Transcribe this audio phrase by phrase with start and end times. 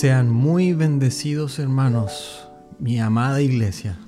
[0.00, 3.98] Sean muy bendecidos hermanos, mi amada iglesia.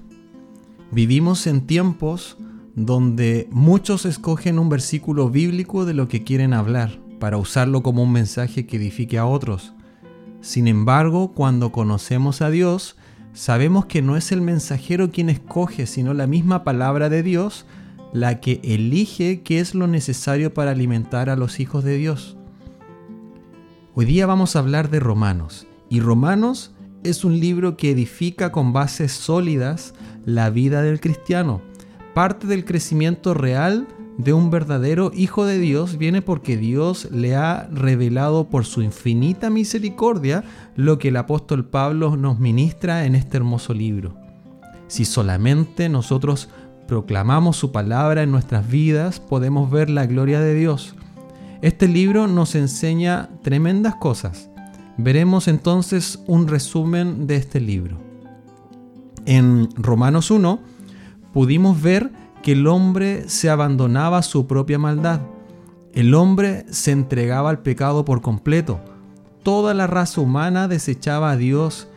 [0.90, 2.38] Vivimos en tiempos
[2.74, 8.10] donde muchos escogen un versículo bíblico de lo que quieren hablar para usarlo como un
[8.10, 9.74] mensaje que edifique a otros.
[10.40, 12.96] Sin embargo, cuando conocemos a Dios,
[13.34, 17.66] sabemos que no es el mensajero quien escoge, sino la misma palabra de Dios
[18.14, 22.38] la que elige qué es lo necesario para alimentar a los hijos de Dios.
[23.94, 26.72] Hoy día vamos a hablar de Romanos y Romanos
[27.04, 29.92] es un libro que edifica con bases sólidas
[30.24, 31.60] la vida del cristiano.
[32.14, 37.68] Parte del crecimiento real de un verdadero hijo de Dios viene porque Dios le ha
[37.70, 40.44] revelado por su infinita misericordia
[40.76, 44.16] lo que el apóstol Pablo nos ministra en este hermoso libro.
[44.86, 46.48] Si solamente nosotros
[46.88, 50.94] proclamamos su palabra en nuestras vidas, podemos ver la gloria de Dios.
[51.60, 54.48] Este libro nos enseña tremendas cosas
[54.98, 57.96] Veremos entonces un resumen de este libro.
[59.24, 60.60] En Romanos 1
[61.32, 62.10] pudimos ver
[62.42, 65.20] que el hombre se abandonaba a su propia maldad.
[65.94, 68.80] El hombre se entregaba al pecado por completo.
[69.42, 71.88] Toda la raza humana desechaba a Dios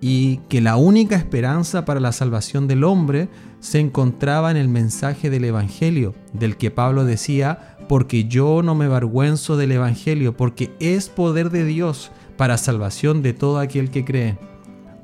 [0.00, 3.28] y que la única esperanza para la salvación del hombre
[3.60, 8.84] se encontraba en el mensaje del Evangelio, del que Pablo decía, porque yo no me
[8.84, 14.38] avergüenzo del Evangelio, porque es poder de Dios para salvación de todo aquel que cree.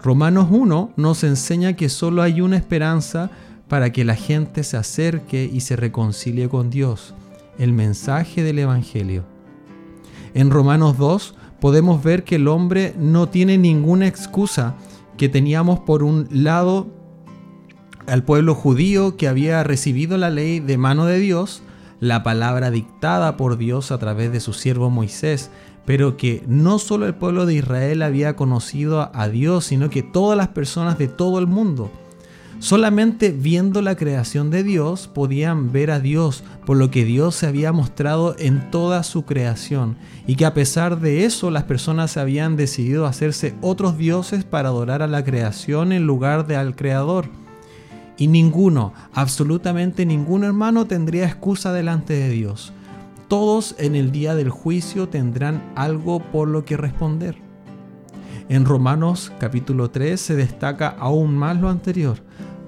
[0.00, 3.30] Romanos 1 nos enseña que solo hay una esperanza
[3.68, 7.12] para que la gente se acerque y se reconcilie con Dios,
[7.58, 9.24] el mensaje del Evangelio.
[10.32, 14.76] En Romanos 2 podemos ver que el hombre no tiene ninguna excusa
[15.16, 16.86] que teníamos por un lado
[18.06, 21.62] al pueblo judío que había recibido la ley de mano de Dios,
[22.00, 25.50] la palabra dictada por Dios a través de su siervo Moisés,
[25.86, 30.36] pero que no solo el pueblo de Israel había conocido a Dios, sino que todas
[30.36, 31.90] las personas de todo el mundo.
[32.60, 37.46] Solamente viendo la creación de Dios podían ver a Dios por lo que Dios se
[37.46, 39.96] había mostrado en toda su creación
[40.26, 45.02] y que a pesar de eso las personas habían decidido hacerse otros dioses para adorar
[45.02, 47.26] a la creación en lugar de al Creador.
[48.16, 52.72] Y ninguno, absolutamente ningún hermano tendría excusa delante de Dios
[53.34, 57.34] todos en el día del juicio tendrán algo por lo que responder.
[58.48, 62.18] En Romanos capítulo 3 se destaca aún más lo anterior.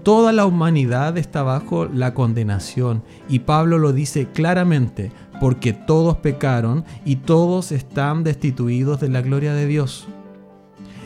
[0.03, 6.84] Toda la humanidad está bajo la condenación y Pablo lo dice claramente, porque todos pecaron
[7.04, 10.09] y todos están destituidos de la gloria de Dios.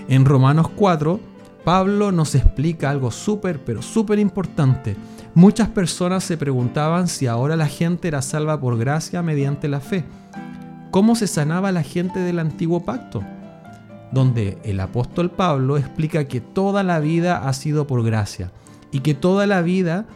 [0.08, 1.20] En Romanos 4,
[1.64, 4.96] Pablo nos explica algo súper, pero súper importante
[5.34, 10.04] Muchas personas se preguntaban si ahora la gente era salva por gracia mediante la fe.
[10.90, 13.22] ¿Cómo se sanaba la gente del antiguo pacto?
[14.10, 18.50] Donde el apóstol Pablo explica que toda la vida ha sido por gracia
[18.90, 20.06] y que toda la vida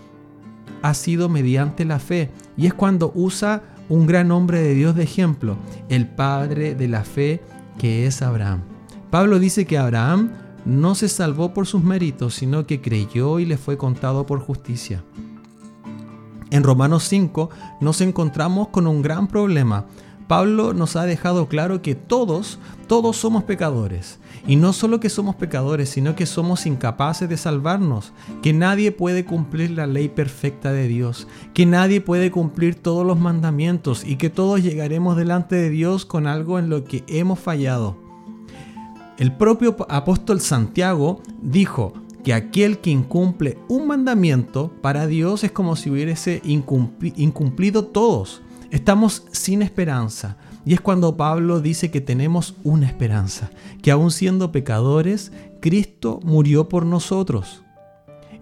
[0.82, 2.30] ha sido mediante la fe.
[2.56, 5.56] Y es cuando usa un gran hombre de Dios de ejemplo,
[5.88, 7.40] el padre de la fe
[7.78, 8.62] que es Abraham.
[9.10, 10.32] Pablo dice que Abraham
[10.64, 15.04] no se salvó por sus méritos, sino que creyó y le fue contado por justicia.
[16.50, 19.86] En Romanos 5 nos encontramos con un gran problema.
[20.28, 24.20] Pablo nos ha dejado claro que todos, todos somos pecadores.
[24.46, 28.12] Y no solo que somos pecadores, sino que somos incapaces de salvarnos,
[28.42, 33.18] que nadie puede cumplir la ley perfecta de Dios, que nadie puede cumplir todos los
[33.18, 38.03] mandamientos y que todos llegaremos delante de Dios con algo en lo que hemos fallado.
[39.16, 41.92] El propio apóstol Santiago dijo
[42.24, 48.42] que aquel que incumple un mandamiento para Dios es como si hubiese incumplido todos.
[48.72, 50.36] Estamos sin esperanza.
[50.66, 53.50] Y es cuando Pablo dice que tenemos una esperanza,
[53.82, 55.30] que aun siendo pecadores,
[55.60, 57.62] Cristo murió por nosotros.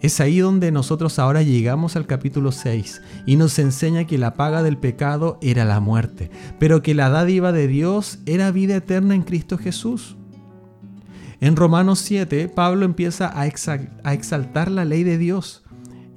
[0.01, 4.63] Es ahí donde nosotros ahora llegamos al capítulo 6 y nos enseña que la paga
[4.63, 9.23] del pecado era la muerte, pero que la dádiva de Dios era vida eterna en
[9.23, 10.17] Cristo Jesús.
[11.43, 15.65] En Romanos 7, Pablo empieza a, exaltar la ley de Dios.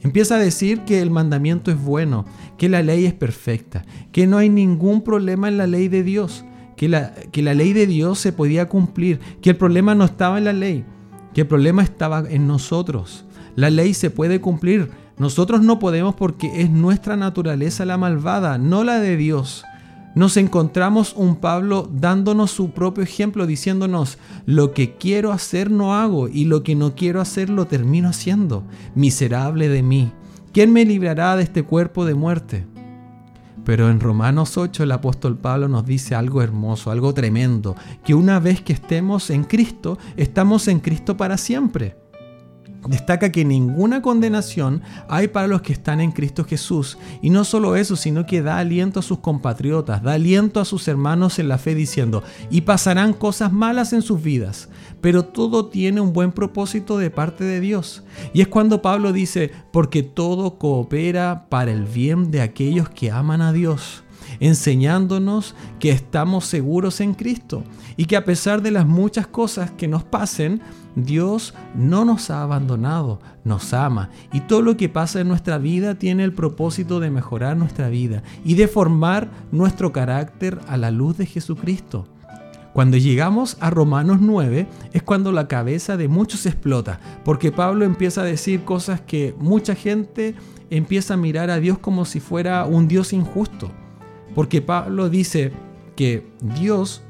[0.02, 2.26] Empieza a decir que el mandamiento es bueno,
[2.60, 6.46] que la ley es perfecta, que no hay ningún problema en la ley de Dios,
[6.78, 10.38] que la, que la ley de Dios se podía cumplir, que el problema no estaba
[10.38, 10.86] en la ley,
[11.34, 13.26] que el problema estaba en nosotros.
[13.56, 14.92] La ley se puede cumplir.
[15.18, 19.66] Nosotros no podemos porque es nuestra naturaleza la malvada, no la de Dios
[20.16, 26.30] nos encontramos un Pablo dándonos su propio ejemplo, diciéndonos, lo que quiero hacer no hago
[26.30, 28.64] y lo que no quiero hacer lo termino haciendo.
[28.96, 30.12] Miserable de mí,
[30.54, 32.66] ¿quién me librará de este cuerpo de muerte?
[33.66, 37.76] Pero en Romanos 8 el apóstol Pablo nos dice algo hermoso, algo tremendo,
[38.06, 42.05] que una vez que estemos en Cristo, estamos en Cristo para siempre.
[42.88, 46.98] Destaca que ninguna condenación hay para los que están en Cristo Jesús.
[47.22, 50.88] Y no solo eso, sino que da aliento a sus compatriotas, da aliento a sus
[50.88, 54.70] hermanos en la fe diciendo, y pasarán cosas malas en sus vidas,
[55.02, 58.04] pero todo tiene un buen propósito de parte de Dios.
[58.34, 63.42] Y es cuando Pablo dice, porque todo coopera para el bien de aquellos que aman
[63.42, 64.04] a Dios
[64.40, 67.64] enseñándonos que estamos seguros en Cristo
[67.96, 70.62] y que a pesar de las muchas cosas que nos pasen,
[70.96, 75.96] Dios no nos ha abandonado, nos ama y todo lo que pasa en nuestra vida
[75.96, 81.18] tiene el propósito de mejorar nuestra vida y de formar nuestro carácter a la luz
[81.18, 82.08] de Jesucristo.
[82.76, 88.20] Cuando llegamos a Romanos 9 es cuando la cabeza de muchos explota, porque Pablo empieza
[88.20, 90.36] a decir cosas que mucha gente
[90.70, 93.72] empieza a mirar a Dios como si fuera un Dios injusto.
[94.36, 95.54] Porque Pablo dice
[95.96, 97.05] que Dios,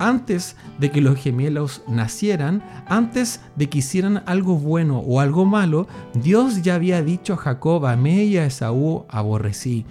[0.00, 5.86] antes de que los gemelos nacieran, antes de que hicieran algo bueno o algo malo,
[6.14, 9.84] Dios ya había dicho a Jacob, amé y a Esaú aborrecí.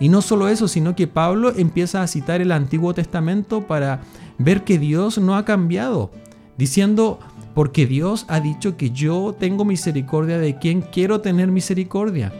[0.00, 4.00] Y no solo eso, sino que Pablo empieza a citar el Antiguo Testamento para
[4.38, 6.10] ver que Dios no ha cambiado,
[6.56, 7.18] diciendo,
[7.52, 12.32] porque Dios ha dicho que yo tengo misericordia de quien quiero tener misericordia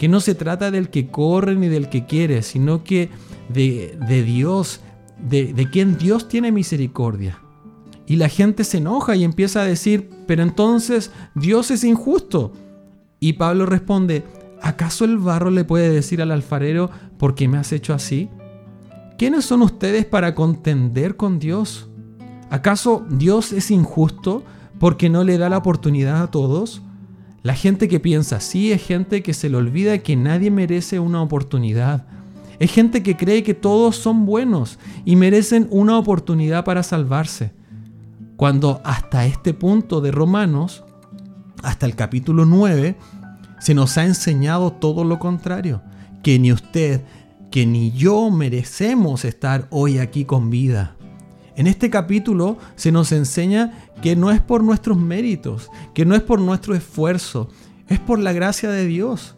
[0.00, 3.10] que no se trata del que corre ni del que quiere, sino que
[3.50, 4.80] de, Dios,
[5.28, 7.38] de, de quien Dios tiene misericordia.
[8.06, 12.52] Y la gente se enoja y empieza a decir, pero entonces Dios es injusto.
[13.20, 14.24] Y Pablo responde,
[14.62, 18.28] ¿acaso el barro le puede decir al alfarero, ¿por qué me has hecho así?
[19.18, 21.88] ¿Quiénes son ustedes para contender con Dios?
[22.48, 24.42] ¿Acaso Dios es injusto
[24.78, 26.82] porque no le da la oportunidad a todos?
[27.42, 31.22] La gente que piensa así es gente que se le olvida que nadie merece una
[31.22, 32.06] oportunidad.
[32.60, 37.52] Es gente que cree que todos son buenos y merecen una oportunidad para salvarse.
[38.36, 40.84] Cuando hasta este punto de Romanos,
[41.62, 42.96] hasta el capítulo 9,
[43.60, 45.80] se nos ha enseñado todo lo contrario,
[46.22, 47.00] que ni usted,
[47.50, 50.96] que ni yo merecemos estar hoy aquí con vida.
[51.56, 53.72] En este capítulo se nos enseña
[54.02, 57.48] que no es por nuestros méritos, que no es por nuestro esfuerzo,
[57.88, 59.36] es por la gracia de Dios,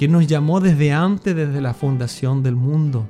[0.00, 3.06] que nos llamó desde antes, desde la fundación del mundo.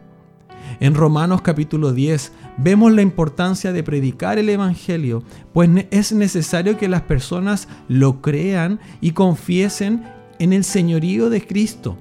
[0.81, 5.23] En Romanos capítulo 10 vemos la importancia de predicar el Evangelio,
[5.53, 10.03] pues es necesario que las personas lo crean y confiesen
[10.41, 11.97] en el señorío de Cristo.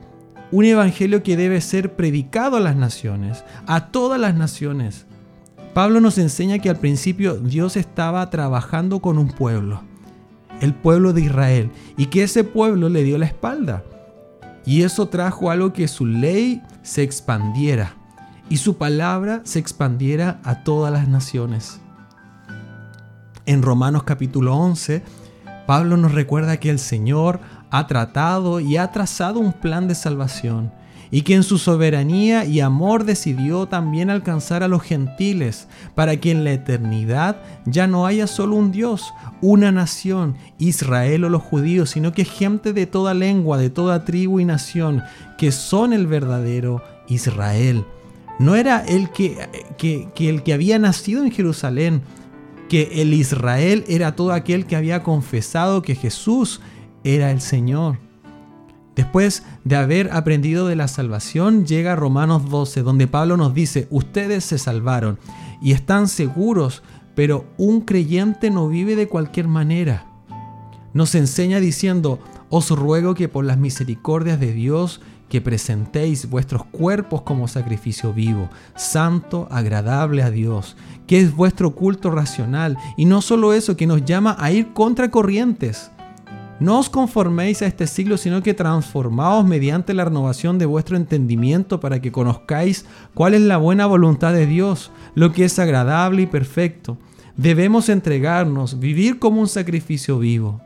[0.52, 5.06] Un Evangelio que debe ser predicado a las naciones, a todas las naciones.
[5.76, 9.84] Pablo nos enseña que al principio Dios estaba trabajando con un pueblo,
[10.62, 13.84] el pueblo de Israel, y que ese pueblo le dio la espalda.
[14.66, 17.96] Y eso trajo algo que su ley se expandiera
[18.50, 21.80] y su palabra se expandiera a todas las naciones.
[23.46, 25.04] En Romanos capítulo 11,
[25.66, 27.40] Pablo nos recuerda que el Señor
[27.72, 30.72] ha tratado y ha trazado un plan de salvación
[31.12, 36.32] y que en su soberanía y amor decidió también alcanzar a los gentiles, para que
[36.32, 41.92] en la eternidad ya no haya solo un Dios, una nación, Israel o los judíos,
[41.92, 45.04] sino que gente de toda lengua, de toda tribu y nación,
[45.38, 47.86] que son el verdadero Israel.
[48.40, 49.38] No era el que,
[49.78, 52.02] que, el que había nacido en Jerusalén,
[52.70, 56.62] que el Israel era todo aquel que había confesado que Jesús
[57.04, 58.09] era el Señor.
[59.00, 64.44] Después de haber aprendido de la salvación, llega Romanos 12, donde Pablo nos dice, ustedes
[64.44, 65.18] se salvaron
[65.62, 66.84] y están seguros,
[67.16, 70.06] pero un creyente no vive de cualquier manera.
[70.94, 77.22] Nos enseña diciendo, os ruego que por las misericordias de Dios que presentéis vuestros cuerpos
[77.22, 80.76] como sacrificio vivo, santo, agradable a Dios,
[81.08, 85.10] que es vuestro culto racional, y no solo eso, que nos llama a ir contra
[85.10, 85.90] corrientes
[86.60, 91.80] no os conforméis a este siglo, sino que transformaos mediante la renovación de vuestro entendimiento
[91.80, 96.28] para que conozcáis cuál es la buena voluntad de Dios, lo que es agradable y
[96.28, 96.98] perfecto.
[97.38, 100.62] Debemos entregarnos, vivir como un sacrificio vivo.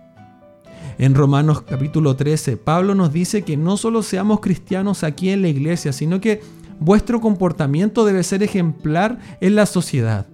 [0.97, 5.47] En Romanos capítulo 13, Pablo nos dice que no solo seamos cristianos aquí en la
[5.47, 6.41] iglesia, sino que
[6.79, 10.27] vuestro comportamiento debe ser ejemplar en la sociedad.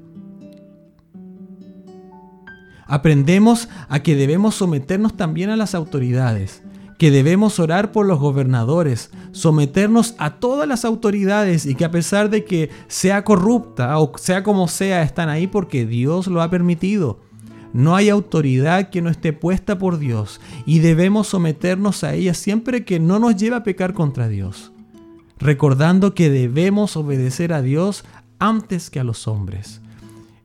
[2.90, 6.64] Aprendemos a que debemos someternos también a las autoridades,
[6.98, 12.30] que debemos orar por los gobernadores, someternos a todas las autoridades y que a pesar
[12.30, 17.22] de que sea corrupta o sea como sea, están ahí porque Dios lo ha permitido.
[17.72, 22.84] No hay autoridad que no esté puesta por Dios y debemos someternos a ella siempre
[22.84, 24.74] que no nos lleve a pecar contra Dios.
[25.42, 28.04] recordando que debemos obedecer a Dios
[28.40, 29.80] antes que a los hombres.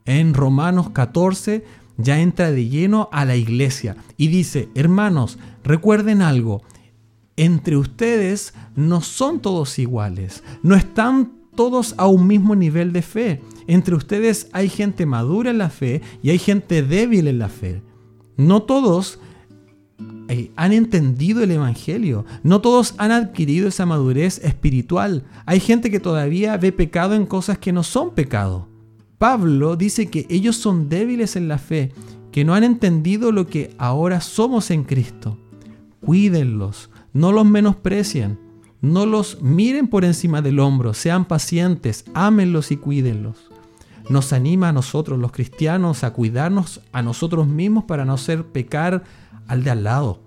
[0.05, 1.65] En Romanos 14
[1.97, 6.63] ya entra de lleno a la iglesia y dice, hermanos, recuerden algo,
[7.37, 13.41] entre ustedes no son todos iguales, no están todos a un mismo nivel de fe.
[13.67, 17.83] Entre ustedes hay gente madura en la fe y hay gente débil en la fe.
[18.37, 19.21] No todos
[20.29, 22.25] eh, han entendido el Evangelio.
[22.43, 25.25] No todos han adquirido esa madurez espiritual.
[25.47, 28.69] Hay gente que todavía ve pecado en cosas que no son pecado.
[29.19, 31.93] Pablo dice que ellos son débiles en la fe,
[32.33, 35.39] que no han entendido lo que ahora somos en Cristo.
[36.01, 38.39] Cuídenlos, no los menosprecien,
[38.81, 43.51] no los miren por encima del hombro, sean pacientes, ámenlos y cuídenlos.
[44.11, 49.05] Nos anima a nosotros, los cristianos, a cuidarnos a nosotros mismos para no hacer pecar
[49.47, 50.24] al de al lado.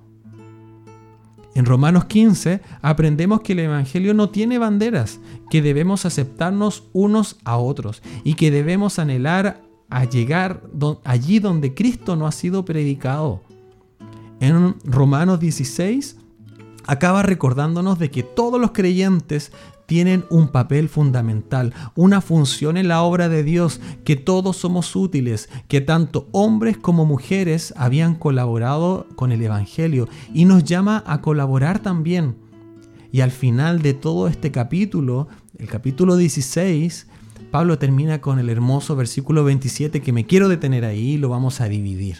[1.57, 7.57] En Romanos 15 aprendemos que el Evangelio no tiene banderas, que debemos aceptarnos unos a
[7.57, 10.61] otros y que debemos anhelar a llegar
[11.03, 13.41] allí donde Cristo no ha sido predicado.
[14.39, 16.17] En Romanos 16
[16.85, 19.51] acaba recordándonos de que todos los creyentes
[19.87, 25.49] tienen un papel fundamental, una función en la obra de Dios, que todos somos útiles,
[25.67, 31.79] que tanto hombres como mujeres habían colaborado con el Evangelio y nos llama a colaborar
[31.79, 32.35] también.
[33.11, 37.07] Y al final de todo este capítulo, el capítulo 16,
[37.49, 41.61] Pablo termina con el hermoso versículo 27 que me quiero detener ahí y lo vamos
[41.61, 42.17] a dividir.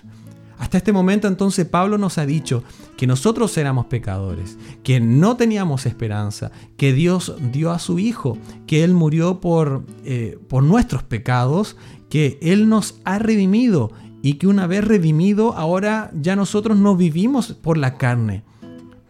[0.57, 2.63] Hasta este momento entonces Pablo nos ha dicho
[2.97, 8.83] que nosotros éramos pecadores, que no teníamos esperanza, que Dios dio a su Hijo, que
[8.83, 11.77] Él murió por, eh, por nuestros pecados,
[12.09, 17.53] que Él nos ha redimido y que una vez redimido ahora ya nosotros no vivimos
[17.53, 18.43] por la carne,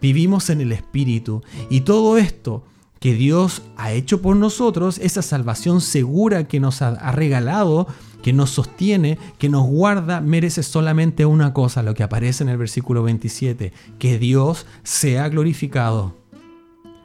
[0.02, 1.44] vivimos en el Espíritu.
[1.70, 2.64] Y todo esto
[3.00, 7.88] que Dios ha hecho por nosotros, esa salvación segura que nos ha regalado,
[8.22, 12.58] que nos sostiene, que nos guarda, merece solamente una cosa, lo que aparece en el
[12.58, 16.16] versículo 27, que Dios sea glorificado.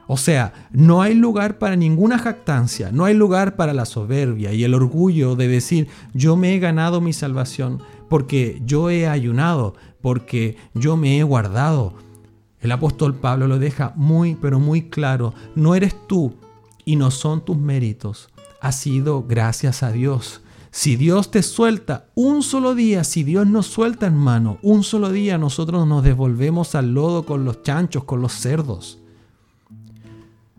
[0.07, 4.63] O sea, no hay lugar para ninguna jactancia, no hay lugar para la soberbia y
[4.63, 10.57] el orgullo de decir yo me he ganado mi salvación porque yo he ayunado, porque
[10.73, 11.93] yo me he guardado.
[12.59, 16.35] El apóstol Pablo lo deja muy, pero muy claro, no eres tú
[16.85, 18.29] y no son tus méritos,
[18.61, 20.42] ha sido gracias a Dios.
[20.75, 25.37] Si Dios te suelta un solo día, si Dios nos suelta hermano, un solo día
[25.37, 28.97] nosotros nos devolvemos al lodo con los chanchos, con los cerdos.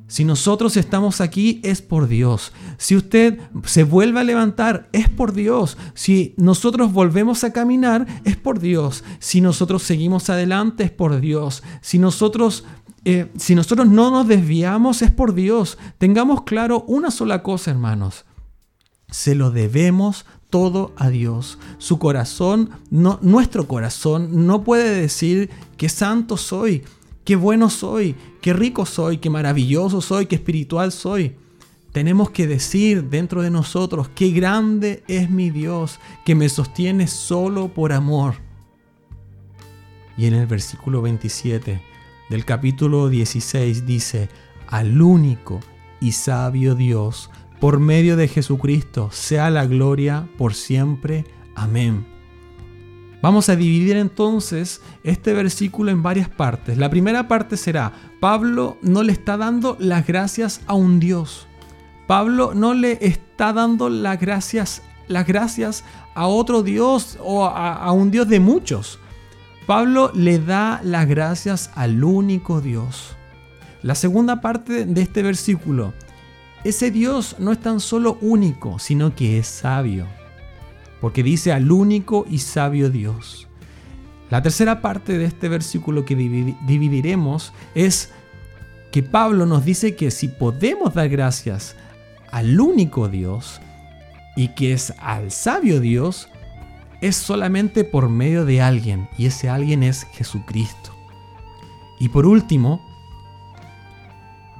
[0.06, 2.52] Si nosotros estamos aquí es por Dios.
[2.76, 5.76] Si usted se vuelve a levantar es por Dios.
[5.94, 9.02] Si nosotros volvemos a caminar es por Dios.
[9.18, 11.64] Si nosotros seguimos adelante es por Dios.
[11.80, 12.62] Si nosotros,
[13.04, 15.76] eh, si nosotros no nos desviamos es por Dios.
[15.98, 18.24] Tengamos claro una sola cosa, hermanos.
[19.14, 21.60] Se lo debemos todo a Dios.
[21.78, 26.82] Su corazón, nuestro corazón, no puede decir que santo soy,
[27.24, 31.36] qué bueno soy, qué rico soy, qué maravilloso soy, qué espiritual soy.
[31.92, 37.68] Tenemos que decir dentro de nosotros qué grande es mi Dios, que me sostiene solo
[37.68, 38.34] por amor.
[40.16, 41.80] Y en el versículo 27
[42.30, 44.28] del capítulo 16 dice,
[44.66, 45.60] al único
[46.00, 47.30] y sabio Dios,
[47.60, 51.24] por medio de Jesucristo, sea la gloria por siempre.
[51.54, 52.06] Amén.
[53.22, 56.76] Vamos a dividir entonces este versículo en varias partes.
[56.76, 61.46] La primera parte será, Pablo no le está dando las gracias a un Dios.
[62.06, 65.84] Pablo no le está dando las gracias, las gracias
[66.14, 68.98] a otro Dios o a, a un Dios de muchos.
[69.66, 73.16] Pablo le da las gracias al único Dios.
[73.80, 75.94] La segunda parte de este versículo
[76.64, 80.06] ese Dios no es tan solo único, sino que es sabio.
[81.00, 83.46] Porque dice al único y sabio Dios.
[84.30, 88.10] La tercera parte de este versículo que dividiremos es
[88.90, 91.76] que Pablo nos dice que si podemos dar gracias
[92.30, 93.60] al único Dios
[94.34, 96.28] y que es al sabio Dios,
[97.00, 100.94] es solamente por medio de alguien y ese alguien es Jesucristo.
[102.00, 102.80] Y por último,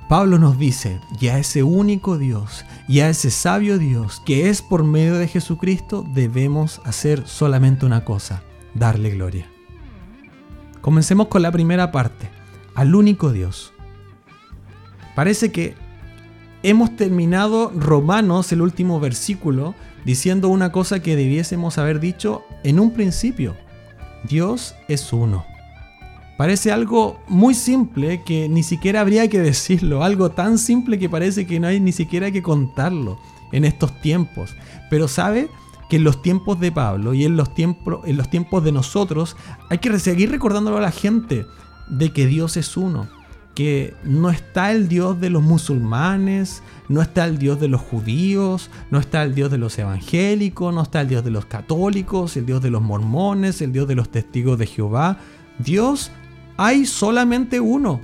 [0.08, 4.60] Pablo nos dice, y a ese único Dios, y a ese sabio Dios, que es
[4.60, 8.42] por medio de Jesucristo, debemos hacer solamente una cosa,
[8.74, 9.46] darle gloria.
[10.82, 12.28] Comencemos con la primera parte,
[12.74, 13.72] al único Dios.
[15.14, 15.74] Parece que
[16.62, 22.92] hemos terminado Romanos, el último versículo, diciendo una cosa que debiésemos haber dicho en un
[22.92, 23.56] principio.
[24.28, 25.46] Dios es uno.
[26.36, 31.46] Parece algo muy simple que ni siquiera habría que decirlo, algo tan simple que parece
[31.46, 33.18] que no hay ni siquiera que contarlo
[33.52, 34.56] en estos tiempos.
[34.90, 35.48] Pero sabe
[35.88, 39.36] que en los tiempos de Pablo y en los, tiempos, en los tiempos de nosotros
[39.70, 41.46] hay que seguir recordándolo a la gente
[41.88, 43.06] de que Dios es uno,
[43.54, 48.70] que no está el Dios de los musulmanes, no está el Dios de los judíos,
[48.90, 52.46] no está el Dios de los evangélicos, no está el Dios de los católicos, el
[52.46, 55.18] Dios de los mormones, el Dios de los testigos de Jehová.
[55.58, 56.10] Dios
[56.56, 58.00] hay solamente uno.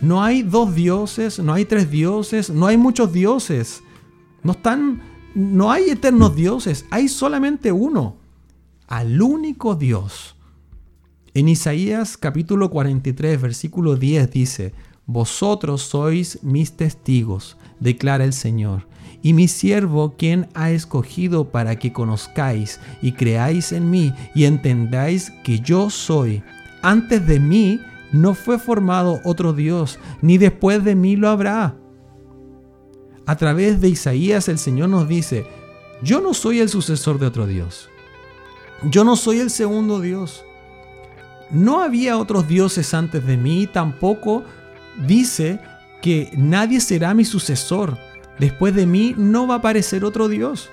[0.00, 3.82] No hay dos dioses, no hay tres dioses, no hay muchos dioses.
[4.42, 5.00] No están
[5.38, 8.16] no hay eternos dioses, hay solamente uno,
[8.88, 10.34] al único Dios.
[11.32, 14.74] En Isaías capítulo 43, versículo 10 dice,
[15.06, 18.88] Vosotros sois mis testigos, declara el Señor,
[19.22, 25.30] y mi siervo quien ha escogido para que conozcáis y creáis en mí y entendáis
[25.44, 26.42] que yo soy.
[26.88, 31.76] Antes de mí no fue formado otro Dios, ni después de mí lo habrá.
[33.26, 35.46] A través de Isaías el Señor nos dice,
[36.02, 37.90] yo no soy el sucesor de otro Dios.
[38.84, 40.46] Yo no soy el segundo Dios.
[41.50, 44.44] No había otros dioses antes de mí, tampoco
[45.06, 45.60] dice
[46.00, 47.98] que nadie será mi sucesor.
[48.38, 50.70] Después de mí no va a aparecer otro Dios.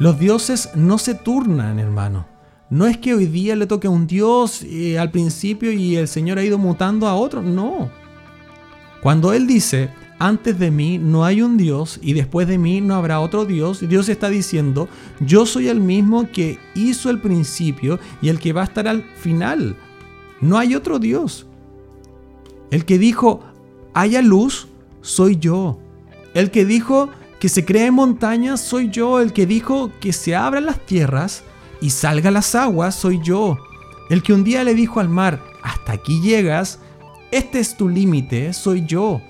[0.00, 2.35] Los dioses no se turnan, hermano.
[2.68, 6.08] No es que hoy día le toque a un Dios eh, al principio y el
[6.08, 7.40] Señor ha ido mutando a otro.
[7.40, 7.90] No.
[9.02, 12.94] Cuando Él dice, antes de mí no hay un Dios y después de mí no
[12.94, 14.88] habrá otro Dios, Dios está diciendo,
[15.20, 19.04] yo soy el mismo que hizo el principio y el que va a estar al
[19.16, 19.76] final.
[20.40, 21.46] No hay otro Dios.
[22.70, 23.44] El que dijo,
[23.94, 24.66] haya luz,
[25.02, 25.78] soy yo.
[26.34, 29.20] El que dijo que se cree montañas, soy yo.
[29.20, 31.44] El que dijo que se abran las tierras,
[31.80, 33.58] y salga las aguas, soy yo.
[34.08, 36.78] El que un día le dijo al mar, hasta aquí llegas,
[37.30, 39.20] este es tu límite, soy yo.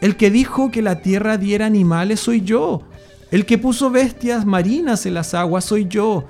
[0.00, 2.82] El que dijo que la tierra diera animales, soy yo.
[3.30, 6.24] El que puso bestias marinas en las aguas, soy yo.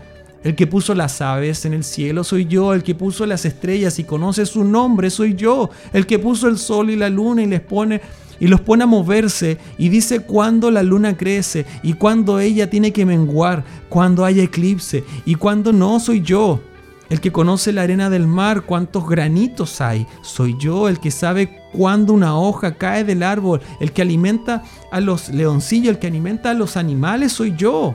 [0.45, 2.73] El que puso las aves en el cielo, soy yo.
[2.73, 5.71] El que puso las estrellas y conoce su nombre, soy yo.
[5.93, 8.01] El que puso el sol y la luna y les pone
[8.41, 12.93] y los pone a moverse y dice cuándo la luna crece y cuándo ella tiene
[12.93, 16.61] que menguar, cuándo hay eclipse y cuándo no soy yo.
[17.09, 20.89] El que conoce la arena del mar, cuántos granitos hay, soy yo.
[20.89, 25.95] El que sabe cuándo una hoja cae del árbol, el que alimenta a los leoncillos,
[25.95, 27.95] el que alimenta a los animales, soy yo.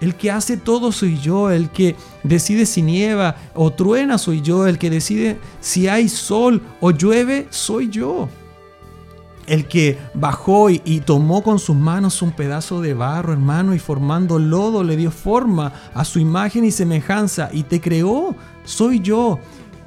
[0.00, 4.66] El que hace todo soy yo, el que decide si nieva o truena soy yo,
[4.66, 8.28] el que decide si hay sol o llueve soy yo
[9.46, 14.38] el que bajó y, tomó con sus manos un pedazo de barro, hermano, y formando
[14.38, 19.38] lodo le dio forma a su imagen y semejanza y te creó, soy yo.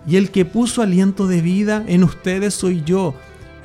[0.06, 3.14] Y el que puso aliento de vida en ustedes soy yo.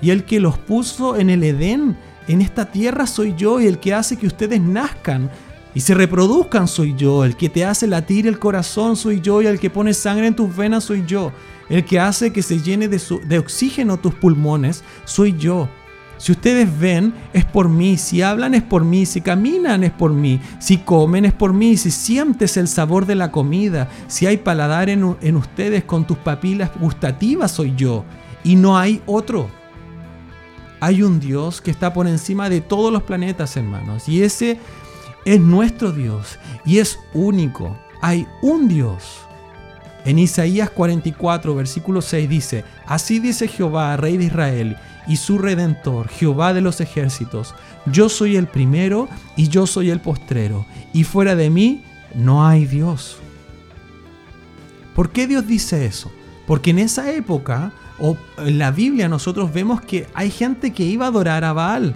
[0.00, 3.60] Y el que los puso en el Edén, en esta tierra soy yo.
[3.60, 5.30] Y el que hace que ustedes nazcan
[5.74, 7.24] y se reproduzcan soy yo.
[7.24, 9.40] El que te hace latir el corazón soy yo.
[9.40, 11.30] Y el que pone sangre en tus venas soy yo.
[11.68, 15.68] El que hace que se llene de, de oxígeno tus pulmones soy yo.
[16.22, 17.98] Si ustedes ven, es por mí.
[17.98, 19.06] Si hablan, es por mí.
[19.06, 20.40] Si caminan, es por mí.
[20.60, 21.76] Si comen, es por mí.
[21.76, 23.88] Si sientes el sabor de la comida.
[24.06, 28.04] Si hay paladar en, ustedes con tus papilas gustativas, soy yo.
[28.44, 29.48] Y no hay otro.
[30.78, 34.08] Hay un Dios que está por encima de todos los planetas, hermanos.
[34.08, 34.60] Y ese
[35.24, 36.38] es nuestro Dios.
[36.64, 37.76] Y es único.
[38.00, 39.26] Hay un Dios.
[40.04, 46.08] En Isaías 44, versículo 6 dice, Así dice Jehová, Rey de Israel y su redentor,
[46.08, 47.54] Jehová de los ejércitos.
[47.86, 51.84] Yo soy el primero y yo soy el postrero, y fuera de mí
[52.14, 53.18] no hay Dios.
[54.94, 56.12] ¿Por qué Dios dice eso?
[56.46, 61.06] Porque en esa época, o en la Biblia, nosotros vemos que hay gente que iba
[61.06, 61.94] a adorar a Baal.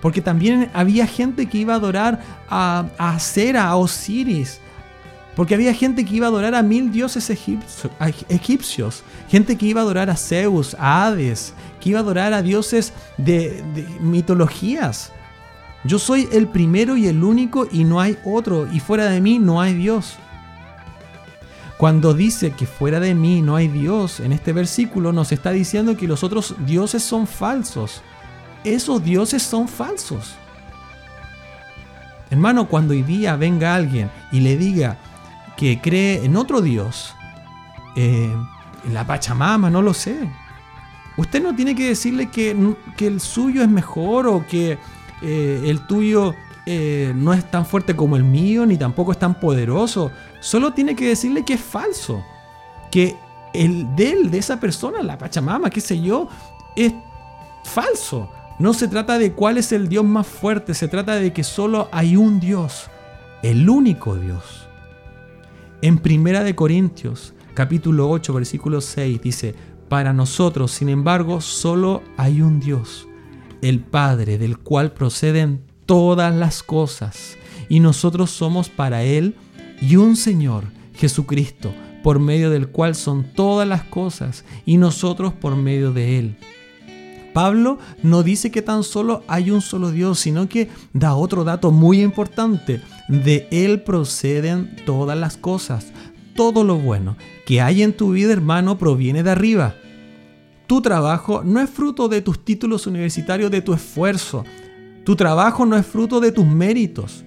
[0.00, 4.60] Porque también había gente que iba a adorar a, a a Osiris,
[5.36, 9.84] porque había gente que iba a adorar a mil dioses egipcios, gente que iba a
[9.84, 13.62] adorar a Zeus, a Hades, que iba a adorar a dioses de,
[14.00, 15.12] mitologías.
[15.84, 19.38] Yo soy el primero y el único y no hay otro, y fuera de mí
[19.38, 20.16] no hay Dios.
[21.78, 25.96] Cuando dice que fuera de mí no hay Dios, en este versículo nos está diciendo
[25.96, 28.02] que los otros dioses son falsos.
[28.64, 30.34] Esos dioses son falsos.
[32.28, 34.98] Hermano, cuando hoy día venga alguien y le diga,
[35.60, 37.14] que cree en otro Dios,
[37.94, 38.34] eh,
[38.86, 40.16] en la Pachamama, no lo sé.
[41.18, 42.56] Usted no tiene que decirle que,
[42.98, 44.78] el suyo es mejor o que
[45.20, 46.32] eh, el tuyo
[46.64, 50.10] eh, no es tan fuerte como el mío, ni tampoco es tan poderoso.
[50.40, 52.24] Solo tiene que decirle que es falso.
[52.90, 53.14] Que
[53.52, 56.26] el de él, de esa persona, la Pachamama, qué sé yo,
[56.74, 56.94] es
[57.64, 58.30] falso.
[58.58, 61.90] No se trata de cuál es el Dios más fuerte, se trata de que solo
[61.92, 62.88] hay un Dios,
[63.42, 64.59] el único Dios.
[65.82, 69.54] En Primera de Corintios, capítulo 8, versículo 6 dice,
[69.88, 73.08] "Para nosotros, sin embargo, solo hay un Dios,
[73.62, 77.38] el Padre, del cual proceden todas las cosas,
[77.70, 79.36] y nosotros somos para él
[79.80, 80.64] y un Señor,
[80.96, 86.36] Jesucristo, por medio del cual son todas las cosas, y nosotros por medio de Él.
[87.32, 91.70] Pablo no dice que tan solo hay un solo Dios, sino que da otro dato
[91.70, 92.80] muy importante.
[93.08, 95.92] De Él proceden todas las cosas.
[96.34, 97.16] Todo lo bueno
[97.46, 99.74] que hay en tu vida, hermano, proviene de arriba.
[100.66, 104.44] Tu trabajo no es fruto de tus títulos universitarios, de tu esfuerzo.
[105.04, 107.24] Tu trabajo no es fruto de tus méritos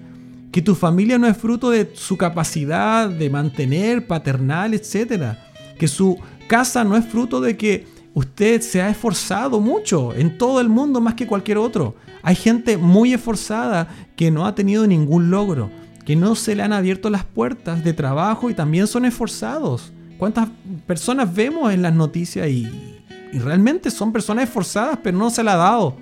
[0.54, 5.36] que tu familia no es fruto de su capacidad de mantener, paternal, etc.
[5.76, 10.60] Que su casa no es fruto de que usted se ha esforzado mucho en todo
[10.60, 11.96] el mundo más que cualquier otro.
[12.22, 15.70] Hay gente muy esforzada que no ha tenido ningún logro,
[16.06, 19.92] que no se le han abierto las puertas de trabajo y también son esforzados.
[20.16, 20.48] ¿Cuántas
[20.86, 22.70] personas vemos en las noticias y,
[23.32, 25.96] y realmente son personas esforzadas pero no se la ha dado?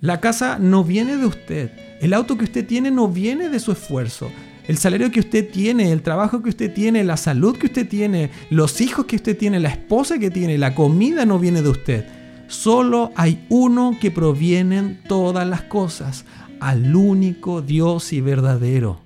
[0.00, 1.72] La casa no viene de usted.
[2.00, 4.30] El auto que usted tiene no viene de su esfuerzo.
[4.68, 8.30] El salario que usted tiene, el trabajo que usted tiene, la salud que usted tiene,
[8.50, 12.06] los hijos que usted tiene, la esposa que tiene, la comida no viene de usted.
[12.48, 16.24] Solo hay uno que provienen todas las cosas,
[16.58, 19.00] al único Dios y verdadero.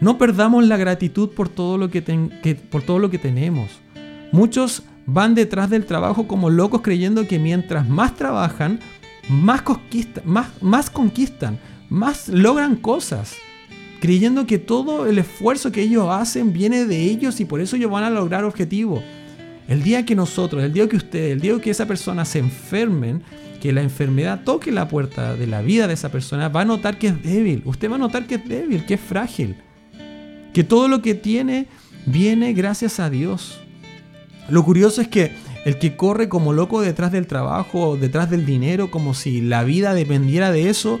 [0.00, 2.02] No perdamos la gratitud por todo lo que,
[2.70, 3.70] por todo lo que tenemos.
[4.32, 8.80] Muchos van detrás del trabajo como locos creyendo que mientras más trabajan,
[9.30, 9.62] más,
[10.24, 11.58] más, más conquistan,
[11.88, 13.36] más logran cosas,
[14.02, 17.88] creyendo que todo el esfuerzo que ellos hacen viene de ellos y por eso ellos
[17.88, 19.00] van a lograr objetivos.
[19.68, 23.22] El día que nosotros, el día que usted, el día que esa persona se enfermen,
[23.60, 26.98] que la enfermedad toque la puerta de la vida de esa persona, va a notar
[26.98, 27.62] que es débil.
[27.64, 29.54] Usted va a notar que es débil, que es frágil.
[30.52, 31.68] Que todo lo que tiene
[32.04, 33.60] viene gracias a Dios.
[34.48, 35.30] Lo curioso es que
[35.64, 39.94] el que corre como loco detrás del trabajo, detrás del dinero, como si la vida
[39.94, 40.98] dependiera de eso,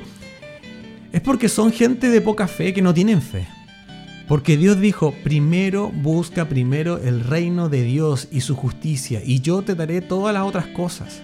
[1.12, 3.46] es porque son gente de poca fe que no tienen fe.
[4.28, 9.62] Porque Dios dijo, primero busca primero el reino de Dios y su justicia, y yo
[9.62, 11.22] te daré todas las otras cosas.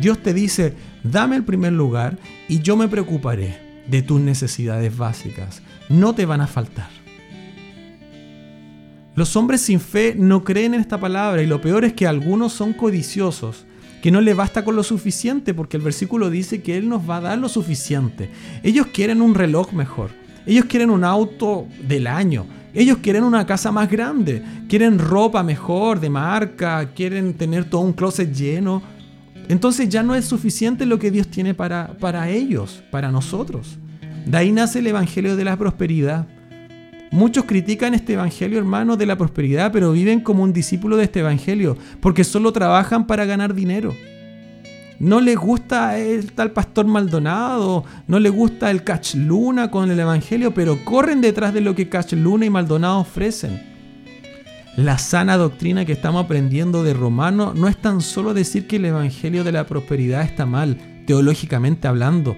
[0.00, 2.18] Dios te dice, dame el primer lugar
[2.48, 5.62] y yo me preocuparé de tus necesidades básicas.
[5.88, 6.88] No te van a faltar.
[9.16, 12.52] Los hombres sin fe no creen en esta palabra y lo peor es que algunos
[12.52, 13.66] son codiciosos,
[14.02, 17.16] que no le basta con lo suficiente porque el versículo dice que Él nos va
[17.16, 18.30] a dar lo suficiente.
[18.62, 20.10] Ellos quieren un reloj mejor,
[20.46, 26.00] ellos quieren un auto del año, ellos quieren una casa más grande, quieren ropa mejor,
[26.00, 28.82] de marca, quieren tener todo un closet lleno.
[29.48, 33.78] Entonces ya no es suficiente lo que Dios tiene para, para ellos, para nosotros.
[34.24, 36.26] De ahí nace el Evangelio de la Prosperidad
[37.12, 41.20] Muchos critican este evangelio, hermano, de la prosperidad, pero viven como un discípulo de este
[41.20, 43.94] evangelio, porque solo trabajan para ganar dinero.
[45.00, 49.98] No les gusta el tal pastor Maldonado, no les gusta el Catch Luna con el
[49.98, 53.60] evangelio, pero corren detrás de lo que Catch Luna y Maldonado ofrecen.
[54.76, 58.84] La sana doctrina que estamos aprendiendo de Romano no es tan solo decir que el
[58.84, 62.36] evangelio de la prosperidad está mal, teológicamente hablando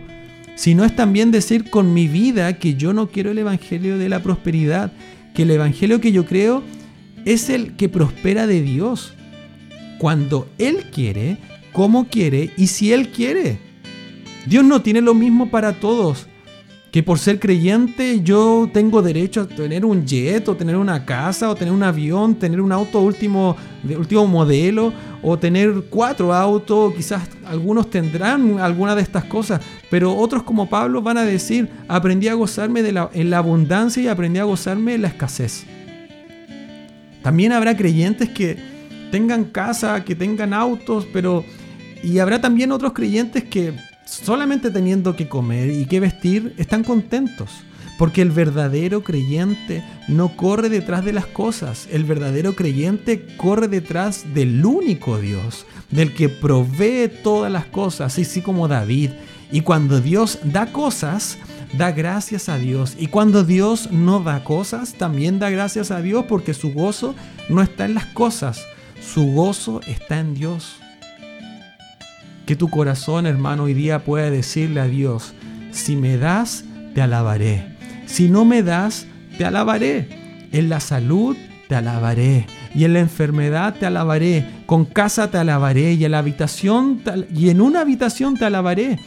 [0.55, 4.23] sino es también decir con mi vida que yo no quiero el Evangelio de la
[4.23, 4.93] prosperidad,
[5.35, 6.63] que el Evangelio que yo creo
[7.25, 9.15] es el que prospera de Dios.
[9.99, 11.39] Cuando Él quiere,
[11.73, 13.59] cómo quiere y si Él quiere.
[14.47, 16.27] Dios no tiene lo mismo para todos
[16.93, 21.49] que por ser creyente yo tengo derecho a tener un jet o tener una casa
[21.49, 26.93] o tener un avión, tener un auto último, de último modelo o tener cuatro autos,
[26.95, 32.29] quizás algunos tendrán alguna de estas cosas, pero otros como Pablo van a decir, aprendí
[32.29, 35.65] a gozarme de la, en la abundancia y aprendí a gozarme en la escasez.
[37.23, 38.59] También habrá creyentes que
[39.11, 41.43] tengan casa, que tengan autos, pero...
[42.03, 43.73] Y habrá también otros creyentes que
[44.13, 47.51] solamente teniendo que comer y que vestir, están contentos.
[47.99, 54.35] Porque el verdadero creyente no corre detrás de las cosas, el verdadero creyente corre detrás
[54.35, 59.11] del único Dios, del que provee todas las cosas, así como David.
[59.53, 61.39] Y cuando Dios da cosas,
[61.75, 62.97] da gracias a Dios.
[62.99, 67.15] Y cuando Dios no da cosas, también da gracias a Dios porque su gozo
[67.49, 68.65] no está en las cosas,
[69.01, 70.82] su gozo está en Dios.
[72.53, 75.33] Que tu corazón, hermano, hoy día pueda decirle a Dios,
[75.71, 77.79] si me das, te alabaré.
[78.05, 79.07] Si no me das,
[79.39, 80.51] te alabaré.
[80.53, 81.35] En la salud,
[81.71, 82.47] te alabaré.
[82.75, 84.47] Y en la enfermedad te alabaré.
[84.67, 85.95] Con casa te alabaré.
[85.95, 87.01] Y en la habitación
[87.35, 88.99] y en una habitación te alabaré.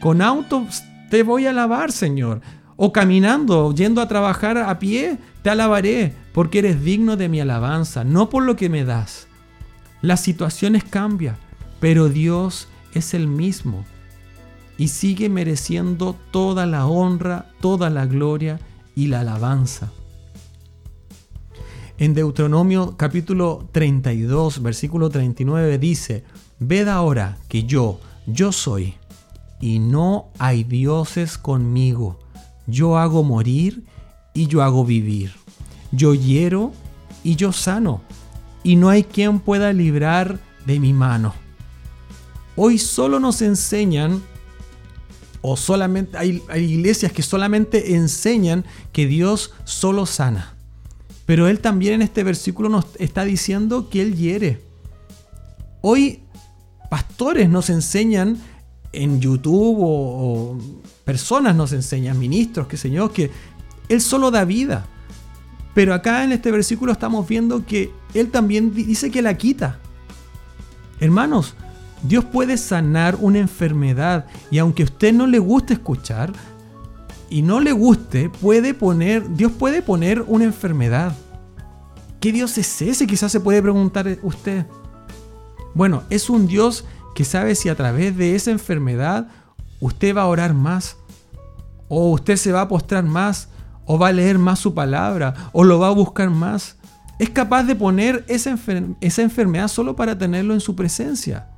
[0.00, 0.66] Con auto
[1.10, 2.40] te voy a alabar, Señor.
[2.76, 8.02] O caminando, yendo a trabajar a pie, te alabaré, porque eres digno de mi alabanza,
[8.02, 9.26] no por lo que me das.
[10.00, 11.36] Las situaciones cambian,
[11.80, 13.84] pero Dios es el mismo
[14.76, 18.60] y sigue mereciendo toda la honra, toda la gloria
[18.94, 19.92] y la alabanza.
[21.96, 26.24] En Deuteronomio capítulo 32, versículo 39 dice,
[26.58, 28.94] Ved ahora que yo, yo soy,
[29.60, 32.18] y no hay dioses conmigo.
[32.66, 33.84] Yo hago morir
[34.34, 35.32] y yo hago vivir.
[35.92, 36.72] Yo hiero
[37.22, 38.02] y yo sano,
[38.64, 41.43] y no hay quien pueda librar de mi mano.
[42.56, 44.22] Hoy solo nos enseñan
[45.46, 50.54] o solamente hay, iglesias que solamente enseñan que Dios solo sana.
[51.26, 54.62] Pero Él también en este versículo nos está diciendo que Él hiere.
[55.82, 56.22] Hoy
[56.88, 58.38] pastores nos enseñan
[58.92, 60.58] en YouTube o,
[61.04, 63.30] personas nos enseñan, ministros, que Señor, que
[63.90, 64.86] Él solo da vida.
[65.74, 69.78] Pero acá en este versículo estamos viendo que Él también dice que la quita.
[71.00, 71.54] Hermanos,
[72.04, 76.32] Dios puede sanar una enfermedad y aunque a usted no le guste escuchar
[77.30, 81.16] y no le guste, puede poner, Dios puede poner una enfermedad.
[82.20, 83.06] ¿Qué Dios es ese?
[83.06, 84.66] Quizás se puede preguntar usted.
[85.74, 89.28] Bueno, es un Dios que sabe si a través de esa enfermedad
[89.80, 90.96] usted va a orar más,
[91.88, 93.48] o usted se va a postrar más,
[93.86, 96.76] o va a leer más su palabra, o lo va a buscar más.
[97.18, 98.56] Es capaz de poner esa,
[99.00, 101.48] esa enfermedad solo para tenerlo en su presencia.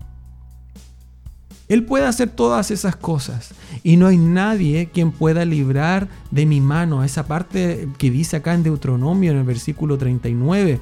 [1.68, 3.50] Él puede hacer todas esas cosas
[3.82, 7.02] y no hay nadie quien pueda librar de mi mano.
[7.02, 10.80] Esa parte que dice acá en Deuteronomio en el versículo 39.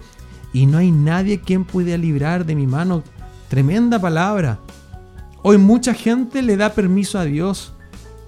[0.53, 3.03] Y no hay nadie quien pueda librar de mi mano.
[3.49, 4.59] Tremenda palabra.
[5.42, 7.73] Hoy mucha gente le da permiso a Dios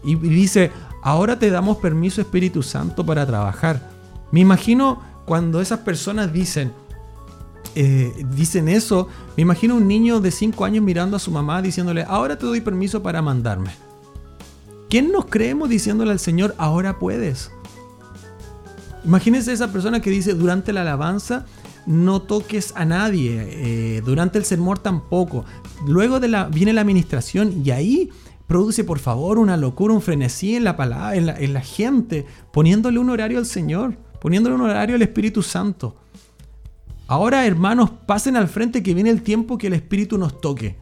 [0.02, 3.90] y dice, ahora te damos permiso Espíritu Santo para trabajar.
[4.32, 6.72] Me imagino cuando esas personas dicen,
[7.78, 12.04] eh, dicen eso, me imagino un niño de 5 años mirando a su mamá diciéndole,
[12.08, 13.68] ahora te doy permiso para mandarme.
[14.88, 17.50] ¿Quién nos creemos diciéndole al Señor, ahora puedes?
[19.04, 21.44] Imagínense esa persona que dice durante la alabanza,
[21.84, 25.44] no toques a nadie, eh, durante el sermón tampoco.
[25.86, 26.18] Luego
[26.50, 28.08] viene la administración y ahí
[28.46, 33.36] produce por favor una locura, un frenesí en la, en la gente, poniéndole un horario
[33.36, 35.94] al Señor, poniéndole un horario al Espíritu Santo.
[37.08, 40.76] Ahora, hermanos, pasen al frente que viene el tiempo que el Espíritu nos toque.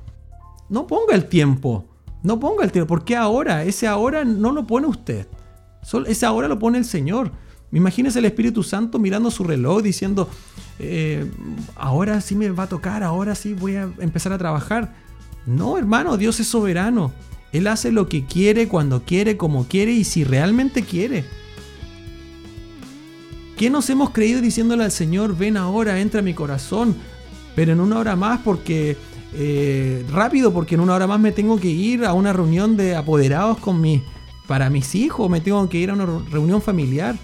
[0.69, 1.85] No ponga el tiempo.
[2.23, 2.89] No ponga el tiempo.
[2.89, 3.65] porque ahora?
[3.65, 5.27] Ese ahora no lo pone usted.
[6.07, 7.31] Ese ahora lo pone el Señor.
[7.73, 10.31] Imagínese el Espíritu Santo mirando su reloj diciendo,
[10.79, 11.31] eh,
[11.75, 14.95] ahora sí me va a tocar, ahora sí voy a empezar a trabajar.
[15.45, 17.13] No, hermano, Dios es soberano.
[17.53, 21.25] Él hace lo que quiere, cuando quiere, como quiere y si realmente quiere.
[23.57, 26.97] ¿Qué nos hemos creído diciéndole al Señor, ven ahora, entra a mi corazón,
[27.55, 28.97] pero en una hora más porque...
[29.37, 32.95] Eh, rápido porque en una hora más me tengo que ir a una reunión de
[32.95, 34.01] apoderados con mi,
[34.47, 37.17] para mis hijos, me tengo que ir a una reunión familiar.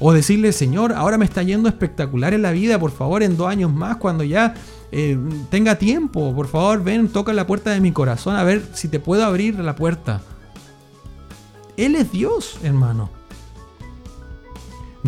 [0.00, 3.48] O decirle, Señor, ahora me está yendo espectacular en la vida, por favor, en dos
[3.48, 4.54] años más, cuando ya
[4.92, 5.18] eh,
[5.50, 9.00] tenga tiempo, por favor, ven, toca la puerta de mi corazón, a ver si te
[9.00, 10.20] puedo abrir la puerta.
[11.76, 13.17] Él es Dios, hermano.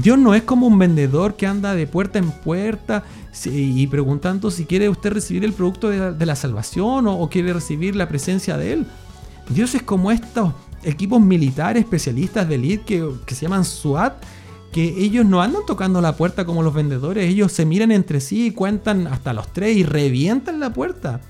[0.00, 3.04] Dios no es como un vendedor que anda de puerta en puerta
[3.44, 8.08] y preguntando si quiere usted recibir el producto de la, salvación o, quiere recibir la
[8.08, 8.86] presencia de Él.
[9.50, 14.14] Dios es como estos equipos militares especialistas de elite que, que se llaman SWAT,
[14.72, 18.46] que ellos no andan tocando la puerta como los vendedores, ellos se miran entre sí
[18.46, 21.20] y cuentan hasta los tres y revientan la puerta.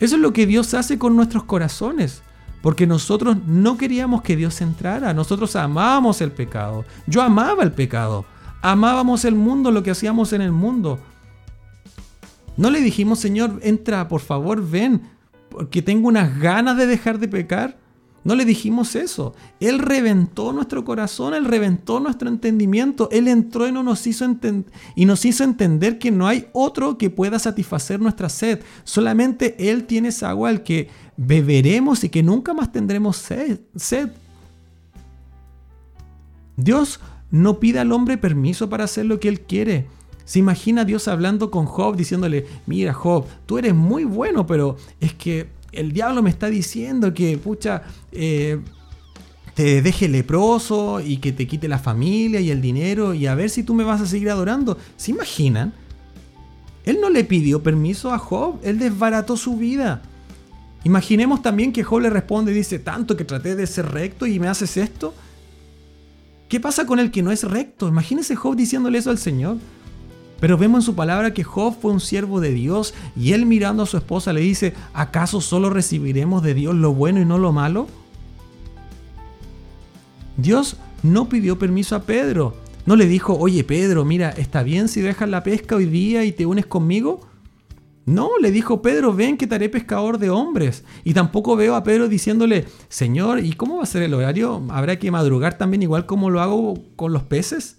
[0.00, 2.22] Eso es lo que Dios hace con nuestros corazones.
[2.66, 6.84] Porque nosotros no queríamos que Dios entrara, nosotros amábamos el pecado.
[7.06, 8.24] Yo amaba el pecado,
[8.60, 10.98] amábamos el mundo, lo que hacíamos en el mundo.
[12.56, 15.02] No le dijimos, Señor, entra, por favor, ven,
[15.48, 17.78] porque tengo unas ganas de dejar de pecar.
[18.26, 19.36] No le dijimos eso.
[19.60, 23.08] Él reventó nuestro corazón, Él reventó nuestro entendimiento.
[23.12, 24.26] Él entró y, nos hizo
[24.96, 28.62] y nos hizo entender que no hay otro que pueda satisfacer nuestra sed.
[28.82, 33.60] Solamente Él tiene esa agua al que beberemos y que nunca más tendremos sed.
[36.56, 36.98] Dios
[37.30, 39.86] no pide al hombre permiso para hacer lo que Él quiere.
[40.24, 45.14] Se imagina Dios hablando con Job diciéndole, mira Job, tú eres muy bueno, pero es
[45.14, 48.58] que el diablo me está diciendo que, pucha, eh,
[49.54, 53.48] te deje leproso y que te quite la familia y el dinero y a ver
[53.48, 54.76] si tú me vas a seguir adorando.
[54.96, 55.72] ¿Se imaginan?
[56.84, 60.02] Él no le pidió permiso a Job, él desbarató su vida.
[60.84, 64.38] Imaginemos también que Job le responde y dice, tanto que traté de ser recto y
[64.38, 65.14] me haces esto.
[66.48, 67.88] ¿Qué pasa con el que no es recto?
[67.88, 69.56] Imagínese Job diciéndole eso al Señor.
[70.40, 73.82] Pero vemos en su palabra que Job fue un siervo de Dios y él mirando
[73.82, 77.52] a su esposa le dice, ¿acaso solo recibiremos de Dios lo bueno y no lo
[77.52, 77.88] malo?
[80.36, 82.54] Dios no pidió permiso a Pedro.
[82.84, 86.32] No le dijo, oye Pedro, mira, ¿está bien si dejas la pesca hoy día y
[86.32, 87.20] te unes conmigo?
[88.04, 90.84] No, le dijo Pedro, ven que te haré pescador de hombres.
[91.02, 94.62] Y tampoco veo a Pedro diciéndole, Señor, ¿y cómo va a ser el horario?
[94.68, 97.78] ¿Habrá que madrugar también igual como lo hago con los peces?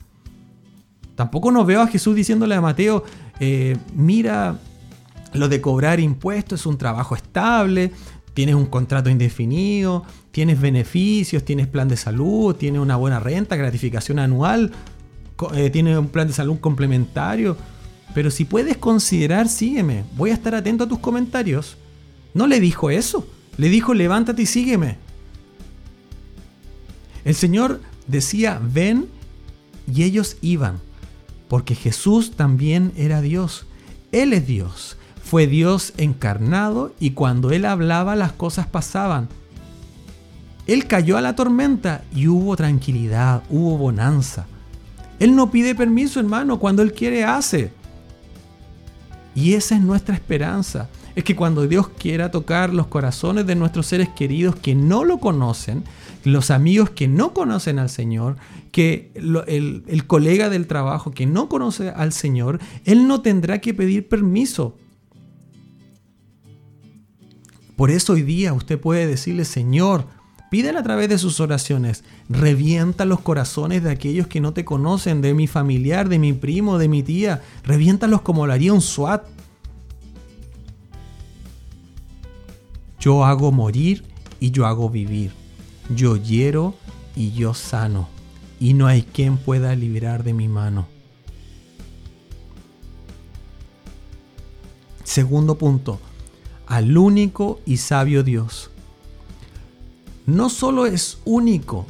[1.17, 3.03] Tampoco no veo a Jesús diciéndole a Mateo,
[3.39, 4.59] eh, mira,
[5.33, 7.91] lo de cobrar impuestos es un trabajo estable,
[8.35, 14.19] tienes un contrato indefinido, tienes beneficios, tienes plan de salud, tienes una buena renta, gratificación
[14.19, 14.71] anual,
[15.55, 17.57] eh, tienes un plan de salud complementario.
[18.13, 20.03] Pero si puedes considerar, sígueme.
[20.15, 21.77] Voy a estar atento a tus comentarios.
[22.35, 23.27] No le dijo eso.
[23.57, 24.97] Le dijo, levántate y sígueme.
[27.25, 29.07] El Señor decía, ven,
[29.91, 30.79] y ellos iban.
[31.47, 33.65] Porque Jesús también era Dios.
[34.11, 34.97] Él es Dios.
[35.23, 39.27] Fue Dios encarnado y cuando Él hablaba las cosas pasaban.
[40.67, 44.45] Él cayó a la tormenta y hubo tranquilidad, hubo bonanza.
[45.19, 47.71] Él no pide permiso, hermano, cuando Él quiere hace.
[49.33, 50.89] Y esa es nuestra esperanza.
[51.17, 55.17] Es que cuando Dios quiera tocar los corazones de nuestros seres queridos que no lo
[55.17, 55.83] conocen,
[56.23, 58.35] los amigos que no conocen al Señor,
[58.71, 63.73] que el, el colega del trabajo que no conoce al Señor, Él no tendrá que
[63.73, 64.77] pedir permiso.
[67.75, 70.05] Por eso hoy día usted puede decirle, Señor,
[70.49, 72.05] Pídele a través de sus oraciones.
[72.29, 76.77] Revienta los corazones de aquellos que no te conocen, de mi familiar, de mi primo,
[76.77, 77.41] de mi tía.
[77.63, 79.23] Reviéntalos como lo haría un SWAT.
[83.07, 84.03] Yo hago morir
[84.41, 85.31] y yo hago vivir.
[85.95, 86.75] Yo hiero
[87.15, 88.09] y yo sano.
[88.59, 90.89] Y no hay quien pueda liberar de mi mano.
[95.05, 96.01] Segundo punto.
[96.65, 98.71] Al único y sabio Dios
[100.25, 101.85] no solo es único,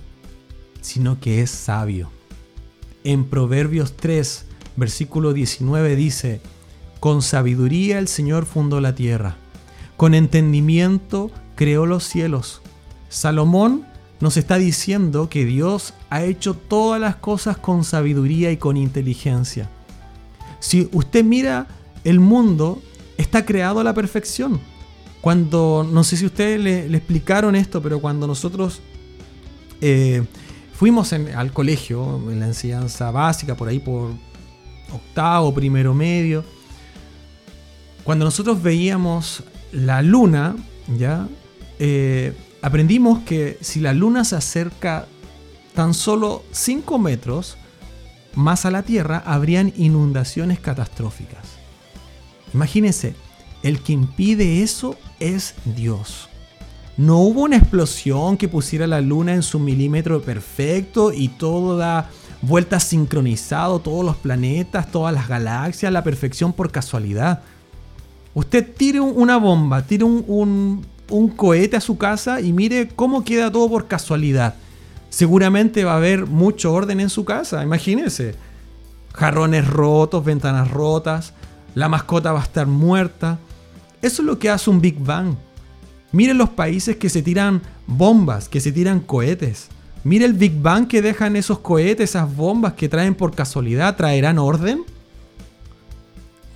[0.82, 2.12] sino que es sabio.
[3.04, 6.42] En Proverbios 3, versículo 19 dice,
[7.00, 9.38] con sabiduría el Señor fundó la tierra,
[9.98, 12.62] con entendimiento creó los cielos.
[13.10, 13.86] Salomón
[14.20, 19.70] nos está diciendo que Dios ha hecho todas las cosas con sabiduría y con inteligencia.
[20.60, 21.68] Si usted mira
[22.04, 22.82] el mundo,
[23.18, 24.60] está creado a la perfección.
[25.22, 28.82] Cuando, no sé si ustedes le, explicaron esto, pero cuando nosotros
[29.82, 30.24] eh,
[30.74, 34.12] fuimos al colegio, en la enseñanza básica, por ahí por
[34.92, 36.44] octavo, primero medio,
[38.04, 40.56] cuando nosotros veíamos la luna,
[40.98, 41.28] ¿ya?
[41.80, 45.08] Eh, aprendimos que si la luna se acerca
[45.74, 47.58] tan solo 5 metros
[48.36, 51.58] más a la Tierra, habrían inundaciones catastróficas.
[52.54, 53.16] Imagínense,
[53.64, 56.30] el que impide eso es Dios.
[56.98, 62.10] No hubo una explosión que pusiera la luna en su milímetro perfecto y todo da
[62.42, 67.42] vueltas sincronizado, todos los planetas, todas las galaxias, la perfección por casualidad.
[68.38, 73.52] Usted tire una bomba, tire un, un cohete a su casa y mire cómo queda
[73.52, 74.54] todo por casualidad.
[75.10, 78.36] Seguramente va a haber mucho orden en su casa, imagínese.
[79.16, 81.34] Jarrones rotos, ventanas rotas,
[81.74, 83.40] la mascota va a estar muerta,
[84.04, 85.34] eso es lo que hace un Big Bang.
[86.12, 89.70] Miren los países que se tiran bombas, que se tiran cohetes.
[90.04, 94.38] Mire el Big Bang que dejan esos cohetes, esas bombas que traen por casualidad, ¿traerán
[94.38, 94.84] orden?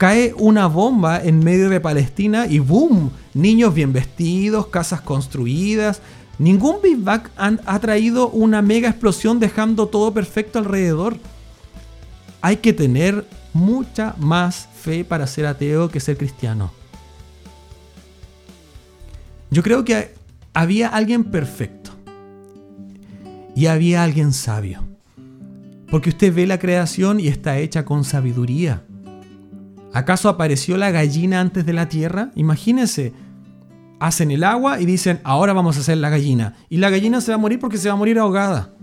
[0.01, 3.11] Cae una bomba en medio de Palestina y ¡boom!
[3.35, 6.01] Niños bien vestidos, casas construidas.
[6.39, 11.17] Ningún Big Bang ha traído una mega explosión dejando todo perfecto alrededor.
[12.41, 16.71] Hay que tener mucha más fe para ser ateo que ser cristiano.
[19.51, 20.15] Yo creo que
[20.55, 21.91] había alguien perfecto
[23.55, 24.83] y había alguien sabio.
[25.91, 28.81] Porque usted ve la creación y está hecha con sabiduría.
[29.93, 32.31] ¿Acaso apareció la gallina antes de la tierra?
[32.35, 33.13] Imagínense,
[33.99, 36.55] hacen el agua y dicen, ahora vamos a hacer la gallina.
[36.69, 38.73] Y la gallina se va a morir porque se va a morir ahogada.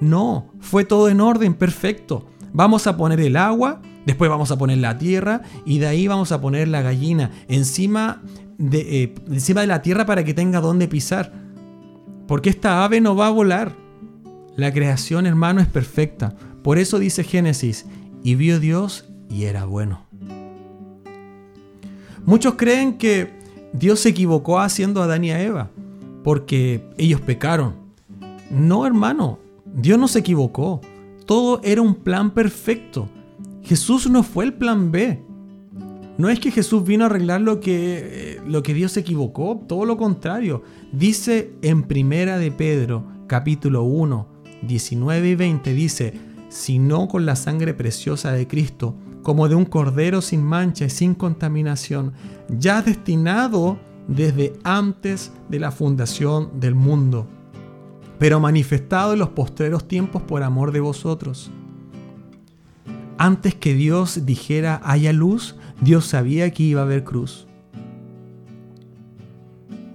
[0.00, 2.26] No, fue todo en orden, perfecto.
[2.52, 6.32] Vamos a poner el agua, después vamos a poner la tierra y de ahí vamos
[6.32, 7.30] a poner la gallina.
[7.48, 8.22] Encima
[8.58, 11.32] de, eh, encima de la tierra para que tenga donde pisar.
[12.28, 13.72] Porque esta ave no va a volar.
[14.56, 16.34] La creación, hermano, es perfecta.
[16.62, 17.86] Por eso dice Génesis,
[18.22, 20.00] y vio Dios y era bueno.
[22.24, 23.32] Muchos creen que
[23.72, 25.70] Dios se equivocó haciendo a Adán y a Eva,
[26.22, 27.74] porque ellos pecaron.
[28.48, 30.80] No, hermano, Dios no se equivocó.
[31.26, 33.08] Todo era un plan perfecto.
[33.64, 35.20] Jesús no fue el plan B.
[36.16, 39.84] No es que Jesús vino a arreglar lo que, lo que Dios se equivocó, todo
[39.84, 40.62] lo contrario.
[40.92, 44.28] Dice en Primera de Pedro, capítulo 1,
[44.62, 46.14] 19 y 20, dice,
[46.50, 48.94] sino con la sangre preciosa de Cristo,
[49.24, 52.12] como de un cordero sin mancha y sin contaminación,
[52.48, 57.26] ya destinado desde antes de la fundación del mundo,
[58.18, 61.50] pero manifestado en los postreros tiempos por amor de vosotros.
[63.16, 67.46] Antes que Dios dijera haya luz, Dios sabía que iba a haber cruz.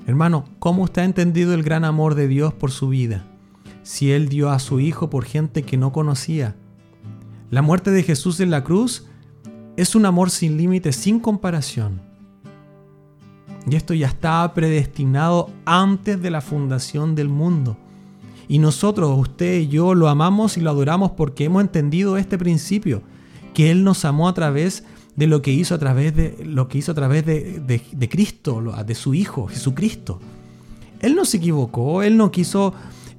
[0.07, 3.25] Hermano, ¿cómo está entendido el gran amor de Dios por su vida?
[3.83, 6.55] Si Él dio a su Hijo por gente que no conocía.
[7.51, 9.08] La muerte de Jesús en la cruz
[9.81, 12.01] es un amor sin límites, sin comparación.
[13.69, 17.77] Y esto ya estaba predestinado antes de la fundación del mundo.
[18.47, 23.03] Y nosotros, usted y yo, lo amamos y lo adoramos porque hemos entendido este principio,
[23.53, 24.83] que Él nos amó a través
[25.15, 28.61] de lo que hizo a través de lo que hizo a través de, de Cristo,
[28.85, 30.19] de su Hijo, Jesucristo.
[31.01, 32.73] Él no se equivocó, Él no quiso,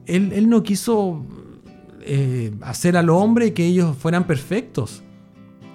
[0.07, 1.25] Él, no quiso
[2.03, 5.03] eh, hacer al hombre que ellos fueran perfectos.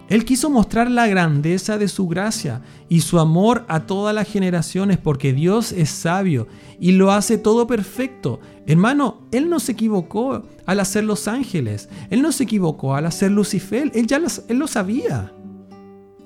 [0.07, 4.97] Él quiso mostrar la grandeza de su gracia y su amor a todas las generaciones
[4.97, 6.47] porque Dios es sabio
[6.79, 8.39] y lo hace todo perfecto.
[8.67, 13.31] Hermano, Él no se equivocó al hacer los ángeles, Él no se equivocó al hacer
[13.31, 15.34] Lucifer, Él ya él lo sabía.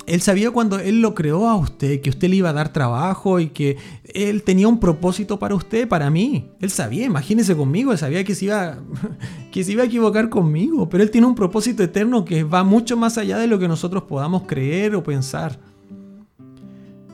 [0.10, 3.40] Él sabía cuando Él lo creó a usted, que usted le iba a dar trabajo
[3.40, 6.50] y que Él tenía un propósito para usted, para mí.
[6.60, 8.80] Él sabía, imagínese conmigo, Él sabía que se, iba,
[9.52, 12.98] que se iba a equivocar conmigo, pero Él tiene un propósito eterno que va mucho
[12.98, 15.60] más allá de lo que nosotros podamos creer o pensar.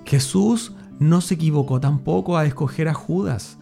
[0.05, 3.57] Jesús no se equivocó tampoco a escoger a Judas.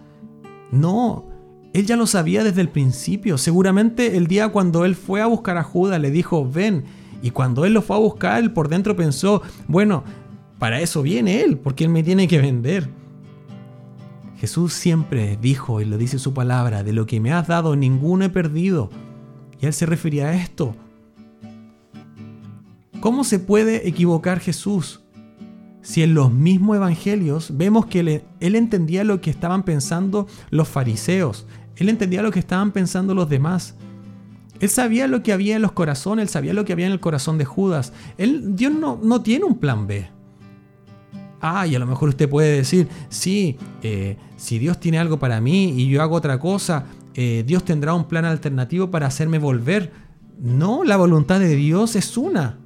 [0.72, 1.26] No,
[1.74, 3.40] Él ya lo sabía desde el principio.
[3.40, 6.84] Seguramente el día cuando Él fue a buscar a Judas le dijo, ven,
[7.24, 10.04] y cuando él lo fue a buscar, él por dentro pensó, bueno,
[10.60, 12.90] para eso viene él, porque él me tiene que vender.
[14.38, 18.26] Jesús siempre dijo, y lo dice su palabra, de lo que me has dado, ninguno
[18.26, 18.90] he perdido.
[19.62, 20.76] Y él se refería a esto.
[23.00, 25.00] ¿Cómo se puede equivocar Jesús?
[25.82, 28.02] Si en los mismos evangelios vemos que
[28.42, 31.48] él, entendía lo que estaban pensando los fariseos,
[31.78, 33.76] él entendía lo que estaban pensando los demás.
[34.64, 37.02] Él sabía lo que había en los corazones, él sabía lo que había en el
[37.02, 37.92] corazón de Judas.
[38.18, 40.08] Él, Dios no, no tiene un plan B.
[41.42, 45.42] Ah, y a lo mejor usted puede decir, sí, eh, si Dios tiene algo para
[45.42, 49.92] mí y yo hago otra cosa, eh, Dios tendrá un plan alternativo para hacerme volver.
[50.40, 52.58] No, la voluntad de Dios es una.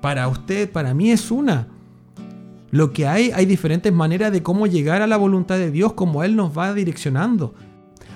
[0.00, 1.68] Para usted, para mí es una.
[2.72, 6.24] Lo que hay, hay diferentes maneras de cómo llegar a la voluntad de Dios, como
[6.24, 7.54] Él nos va direccionando.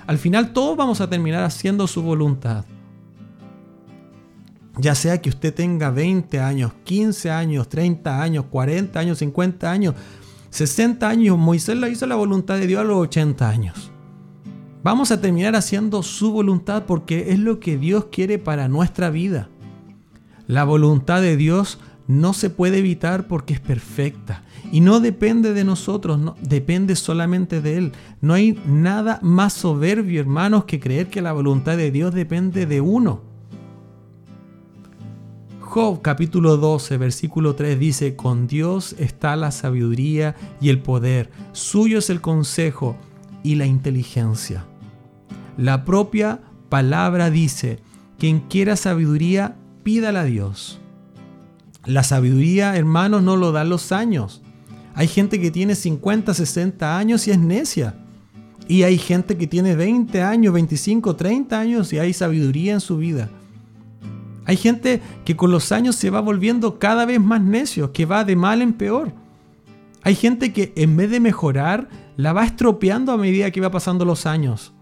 [0.07, 2.65] Al final todos vamos a terminar haciendo su voluntad.
[4.77, 9.95] Ya sea que usted tenga 20 años, 15 años, 30 años, 40 años, 50 años,
[10.49, 13.91] 60 años, Moisés lo hizo la voluntad de Dios a los 80 años.
[14.83, 19.49] Vamos a terminar haciendo su voluntad porque es lo que Dios quiere para nuestra vida.
[20.47, 25.63] La voluntad de Dios no se puede evitar porque es perfecta y no depende de
[25.63, 27.91] nosotros, no, depende solamente de Él.
[28.21, 32.81] No hay nada más soberbio, hermanos, que creer que la voluntad de Dios depende de
[32.81, 33.32] uno.
[35.73, 41.97] Job capítulo 12, versículo 3 dice, con Dios está la sabiduría y el poder, suyo
[41.97, 42.95] es el consejo
[43.41, 44.67] y la inteligencia.
[45.57, 47.79] La propia palabra dice,
[48.19, 50.79] quien quiera sabiduría, pídala a Dios.
[51.85, 54.43] La sabiduría, hermanos, no lo dan los años.
[54.93, 57.95] Hay gente que tiene 50, 60 años y es necia.
[58.67, 62.97] Y hay gente que tiene 20 años, 25, 30 años y hay sabiduría en su
[62.97, 63.31] vida.
[64.45, 68.23] Hay gente que con los años se va volviendo cada vez más necio, que va
[68.23, 69.13] de mal en peor.
[70.03, 71.87] Hay gente que en vez de mejorar,
[72.17, 74.73] la va estropeando a medida que va pasando los años.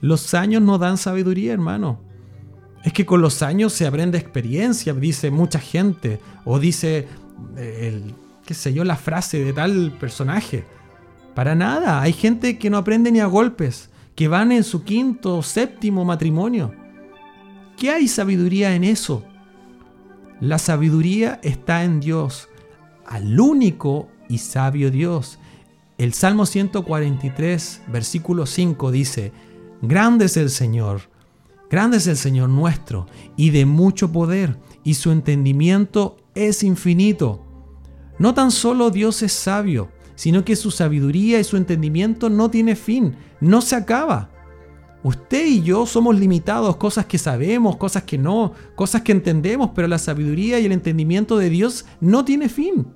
[0.00, 2.00] Los años no dan sabiduría, hermano.
[2.84, 7.08] Es que con los años se aprende experiencia, dice mucha gente, o dice,
[7.56, 10.64] eh, el, qué sé yo, la frase de tal personaje.
[11.34, 15.38] Para nada, hay gente que no aprende ni a golpes, que van en su quinto
[15.38, 16.72] o séptimo matrimonio.
[17.76, 19.22] ¿Qué hay sabiduría en eso?
[20.40, 22.48] La sabiduría está en Dios,
[23.04, 25.38] al único y sabio Dios.
[25.98, 29.32] El Salmo 143, versículo 5 dice,
[29.82, 31.02] Grande es el Señor,
[31.70, 37.44] grande es el Señor nuestro, y de mucho poder, y su entendimiento es infinito.
[38.18, 42.74] No tan solo Dios es sabio, sino que su sabiduría y su entendimiento no tiene
[42.74, 44.30] fin, no se acaba.
[45.06, 49.86] Usted y yo somos limitados, cosas que sabemos, cosas que no, cosas que entendemos, pero
[49.86, 52.88] la sabiduría y el entendimiento de Dios no tiene fin.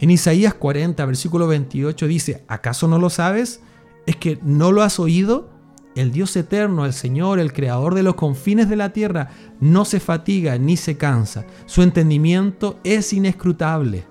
[0.00, 3.60] En Isaías 40, versículo 28 dice, ¿acaso no lo sabes?
[4.04, 5.50] ¿Es que no lo has oído?
[5.94, 9.30] El Dios eterno, el Señor, el Creador de los confines de la tierra,
[9.60, 11.46] no se fatiga ni se cansa.
[11.66, 14.09] Su entendimiento es inescrutable.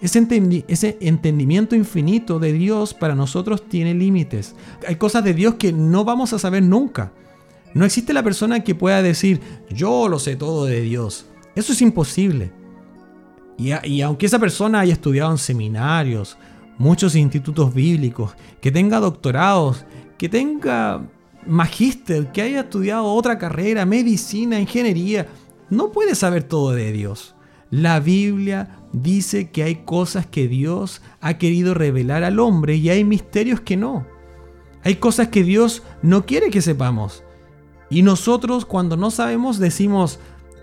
[0.00, 4.54] Ese, entendimiento infinito de Dios para nosotros tiene límites.
[4.86, 7.12] Hay cosas de Dios que no vamos a saber nunca.
[7.74, 9.40] No existe la persona que pueda decir,
[9.70, 11.26] yo lo sé todo de Dios.
[11.54, 12.52] Eso es imposible.
[13.58, 16.36] Y, aunque esa persona haya estudiado en seminarios,
[16.76, 19.86] muchos institutos bíblicos, que tenga doctorados,
[20.18, 21.02] que tenga
[21.46, 25.26] magíster, que haya estudiado otra carrera, medicina, ingeniería,
[25.70, 27.34] no puede saber todo de Dios.
[27.70, 33.04] La Biblia dice que hay cosas que Dios ha querido revelar al hombre y hay
[33.04, 34.06] misterios que no.
[34.82, 37.22] Hay cosas que Dios no quiere que sepamos.
[37.90, 40.18] Y nosotros cuando no sabemos decimos,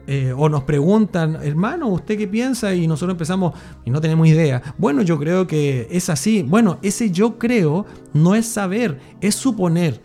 [0.08, 2.74] eh, o nos preguntan, hermano, ¿usted qué piensa?
[2.74, 3.54] Y nosotros empezamos
[3.86, 4.62] y no tenemos idea.
[4.78, 6.44] Bueno, yo creo que es así.
[6.44, 10.02] Bueno, ese yo creo no es saber, es suponer.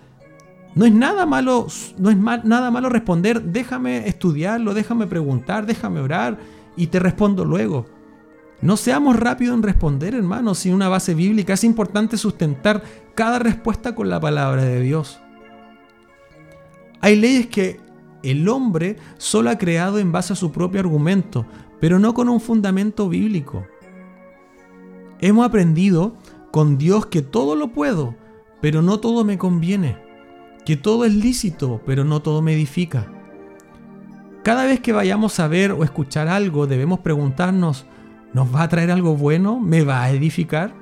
[0.75, 1.67] No es nada malo,
[1.97, 6.39] no es nada malo responder, déjame estudiarlo, déjame preguntar, déjame orar
[6.77, 7.98] y te respondo luego.
[8.61, 11.53] No seamos rápidos en responder, hermano, sin una base bíblica.
[11.53, 12.83] Es importante sustentar
[13.15, 15.21] cada respuesta con la palabra de Dios.
[17.01, 17.81] Hay leyes que
[18.23, 21.47] el hombre solo ha creado en base a su propio argumento,
[21.81, 23.65] pero no con un fundamento bíblico.
[25.21, 26.17] Hemos aprendido
[26.51, 28.17] con Dios que todo lo puedo,
[28.61, 29.99] pero no todo me conviene,
[30.65, 33.13] que todo es lícito, pero no todo me edifica.
[34.43, 37.87] Cada vez que vayamos a ver o escuchar algo, debemos preguntarnos,
[38.33, 39.61] ¿nos va a traer algo bueno?
[39.61, 40.73] ¿Me va a edificar?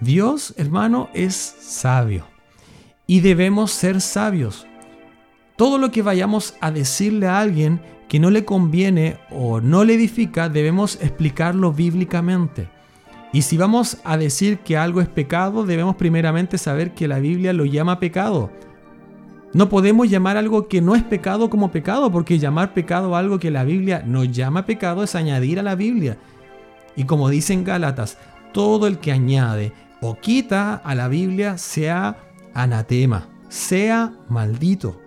[0.00, 2.26] Dios, hermano, es sabio
[3.06, 4.66] y debemos ser sabios.
[5.56, 9.94] Todo lo que vayamos a decirle a alguien que no le conviene o no le
[9.94, 12.68] edifica, debemos explicarlo bíblicamente.
[13.32, 17.52] Y si vamos a decir que algo es pecado, debemos primeramente saber que la Biblia
[17.52, 18.50] lo llama pecado.
[19.52, 23.50] No podemos llamar algo que no es pecado como pecado, porque llamar pecado algo que
[23.50, 26.18] la Biblia no llama pecado es añadir a la Biblia.
[26.96, 28.18] Y como dicen Gálatas,
[28.52, 32.18] todo el que añade o quita a la Biblia sea
[32.54, 35.00] anatema, sea maldito.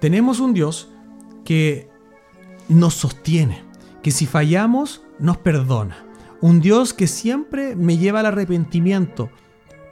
[0.00, 0.88] Tenemos un Dios
[1.44, 1.88] que
[2.68, 3.62] nos sostiene,
[4.02, 6.06] que si fallamos nos perdona.
[6.40, 9.28] Un Dios que siempre me lleva al arrepentimiento,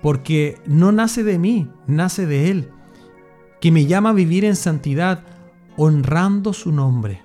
[0.02, 2.70] porque no nace de mí, nace de Él,
[3.60, 5.24] que me llama a vivir en santidad,
[5.76, 7.22] honrando su nombre.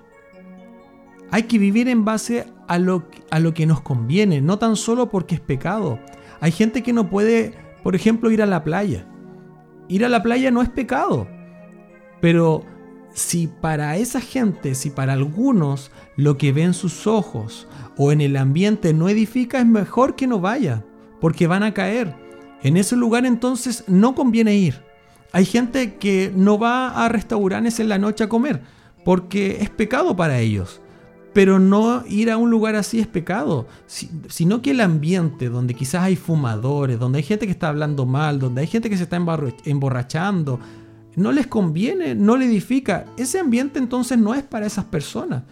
[1.30, 5.10] Hay que vivir en base a lo, a lo que nos conviene, no tan solo
[5.10, 5.98] porque es pecado.
[6.40, 9.06] Hay gente que no puede, por ejemplo, ir a la playa.
[9.88, 11.28] Ir a la playa no es pecado,
[12.20, 12.64] pero
[13.12, 18.36] si para esa gente, si para algunos lo que ven sus ojos o en el
[18.36, 20.84] ambiente no edifica, es mejor que no vaya,
[21.20, 22.23] porque van a caer.
[22.64, 24.82] En ese lugar entonces no conviene ir.
[25.32, 28.62] Hay gente que no va a restaurantes en la noche a comer,
[29.04, 30.80] porque es pecado para ellos.
[31.34, 36.04] Pero no ir a un lugar así es pecado, sino que el ambiente donde quizás
[36.04, 39.20] hay fumadores, donde hay gente que está hablando mal, donde hay gente que se está
[39.64, 40.58] emborrachando,
[41.16, 43.04] no les conviene, no le edifica.
[43.18, 45.42] Ese ambiente entonces no es para esas personas.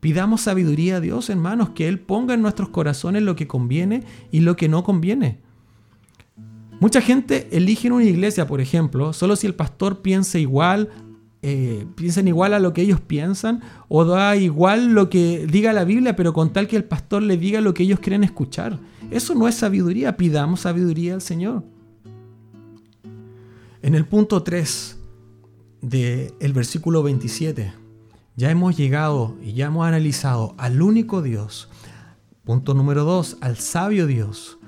[0.00, 4.40] Pidamos sabiduría a Dios, hermanos, que Él ponga en nuestros corazones lo que conviene y
[4.40, 5.51] lo que no conviene.
[6.82, 10.90] Mucha gente elige en una iglesia, por ejemplo, solo si el pastor piensa igual,
[11.40, 11.86] eh,
[12.24, 16.32] igual a lo que ellos piensan, o da igual lo que diga la Biblia, pero
[16.32, 18.80] con tal que el pastor le diga lo que ellos quieren escuchar.
[19.12, 21.62] Eso no es sabiduría, pidamos sabiduría al Señor.
[23.80, 24.98] En el punto 3
[25.82, 27.74] del versículo 27,
[28.34, 31.68] ya hemos llegado y ya hemos analizado al único Dios.
[32.42, 34.58] Punto número 2, al sabio Dios.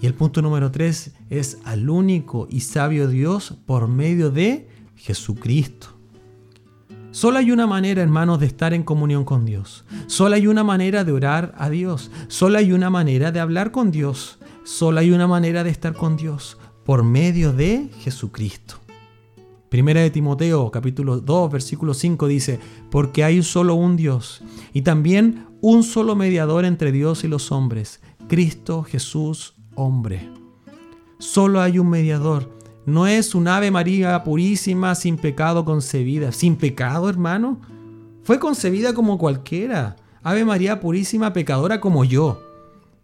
[0.00, 5.88] Y el punto número 3 es al único y sabio Dios por medio de Jesucristo.
[7.10, 9.86] Solo hay una manera, hermanos, de estar en comunión con Dios.
[10.06, 12.10] Solo hay una manera de orar a Dios.
[12.28, 14.38] Solo hay una manera de hablar con Dios.
[14.64, 18.76] Solo hay una manera de estar con Dios por medio de Jesucristo.
[19.70, 24.42] Primera de Timoteo, capítulo 2, versículo 5 dice, porque hay solo un Dios
[24.72, 30.28] y también un solo mediador entre Dios y los hombres, Cristo Jesús, hombre.
[31.18, 32.50] Solo hay un mediador.
[32.84, 36.32] No es un Ave María purísima, sin pecado concebida.
[36.32, 37.60] ¿Sin pecado, hermano?
[38.22, 39.96] Fue concebida como cualquiera.
[40.22, 42.42] Ave María purísima, pecadora como yo.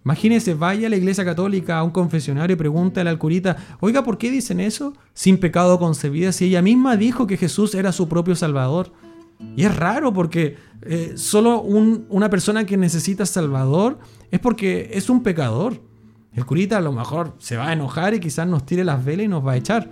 [0.04, 4.18] Imagínese, vaya a la iglesia católica, a un confesionario y pregúntale al curita, oiga, ¿por
[4.18, 4.94] qué dicen eso?
[5.14, 8.92] Sin pecado concebida, si ella misma dijo que Jesús era su propio Salvador.
[9.56, 13.98] Y es raro porque eh, solo una persona que necesita Salvador
[14.30, 15.80] es porque es un pecador.
[16.34, 19.26] El curita a lo mejor se va a enojar y quizás nos tire las velas
[19.26, 19.88] y nos va a echar.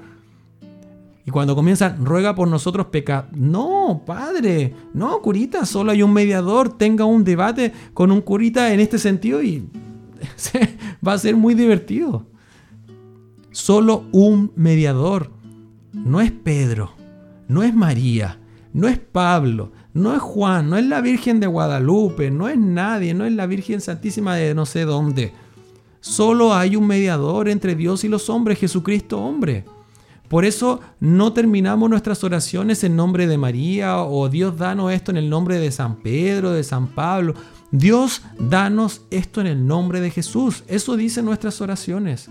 [1.26, 3.28] Y cuando comienzan, ruega por nosotros pecar.
[3.32, 6.78] No, padre, no, curita, solo hay un mediador.
[6.78, 9.68] Tenga un debate con un curita en este sentido y
[11.06, 12.26] va a ser muy divertido.
[13.50, 15.30] Solo un mediador.
[15.92, 16.92] No es Pedro,
[17.48, 18.38] no es María,
[18.72, 23.12] no es Pablo, no es Juan, no es la Virgen de Guadalupe, no es nadie,
[23.12, 25.32] no es la Virgen Santísima de no sé dónde.
[26.00, 29.64] Solo hay un mediador entre Dios y los hombres, Jesucristo hombre.
[30.28, 35.16] Por eso no terminamos nuestras oraciones en nombre de María o Dios danos esto en
[35.16, 37.34] el nombre de San Pedro, de San Pablo.
[37.72, 40.62] Dios, danos esto en el nombre de Jesús.
[40.68, 42.28] Eso dicen nuestras oraciones.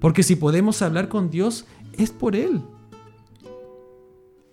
[0.00, 2.62] Porque si podemos hablar con Dios, es por Él.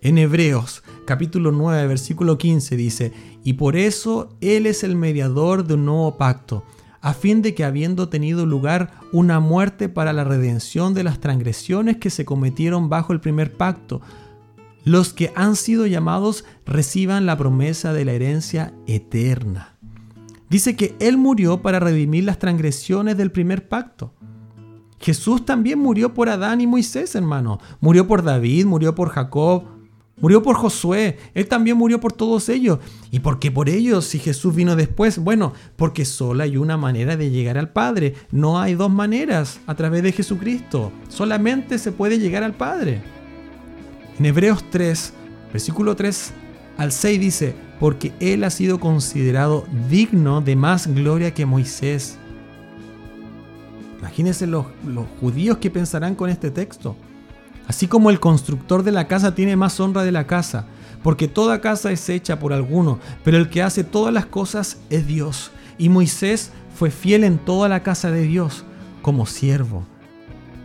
[0.00, 5.72] En Hebreos capítulo 9, versículo 15 dice, y por eso Él es el mediador de
[5.72, 6.64] un nuevo pacto,
[7.00, 11.98] a fin de que habiendo tenido lugar una muerte para la redención de las transgresiones
[11.98, 14.00] que se cometieron bajo el primer pacto,
[14.84, 19.76] los que han sido llamados reciban la promesa de la herencia eterna.
[20.48, 24.14] Dice que Él murió para redimir las transgresiones del primer pacto.
[24.98, 27.60] Jesús también murió por Adán y Moisés, hermano.
[27.80, 29.64] Murió por David, murió por Jacob,
[30.20, 31.18] murió por Josué.
[31.34, 32.78] Él también murió por todos ellos.
[33.10, 35.18] ¿Y por qué por ellos si Jesús vino después?
[35.18, 38.14] Bueno, porque solo hay una manera de llegar al Padre.
[38.30, 40.92] No hay dos maneras a través de Jesucristo.
[41.08, 43.02] Solamente se puede llegar al Padre.
[44.18, 45.12] En Hebreos 3,
[45.52, 46.32] versículo 3
[46.76, 52.18] al 6 dice, porque él ha sido considerado digno de más gloria que Moisés.
[53.98, 56.96] Imagínense los, los judíos que pensarán con este texto.
[57.68, 60.64] Así como el constructor de la casa tiene más honra de la casa,
[61.02, 65.06] porque toda casa es hecha por alguno, pero el que hace todas las cosas es
[65.06, 65.50] Dios.
[65.76, 68.64] Y Moisés fue fiel en toda la casa de Dios
[69.02, 69.84] como siervo,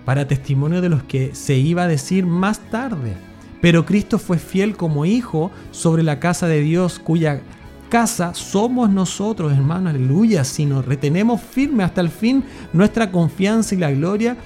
[0.05, 3.13] para testimonio de los que se iba a decir más tarde.
[3.61, 7.41] Pero Cristo fue fiel como hijo sobre la casa de Dios, cuya
[7.89, 10.45] casa somos nosotros, hermano, aleluya.
[10.45, 14.37] Si nos retenemos firme hasta el fin, nuestra confianza y la gloria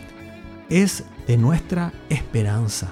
[0.69, 2.91] es de nuestra esperanza.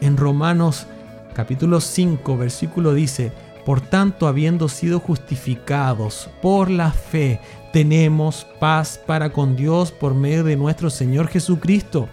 [0.00, 0.86] En Romanos
[1.34, 3.32] capítulo 5, versículo dice,
[3.66, 7.40] por tanto, habiendo sido justificados por la fe,
[7.72, 12.08] tenemos paz para con Dios por medio de nuestro Señor Jesucristo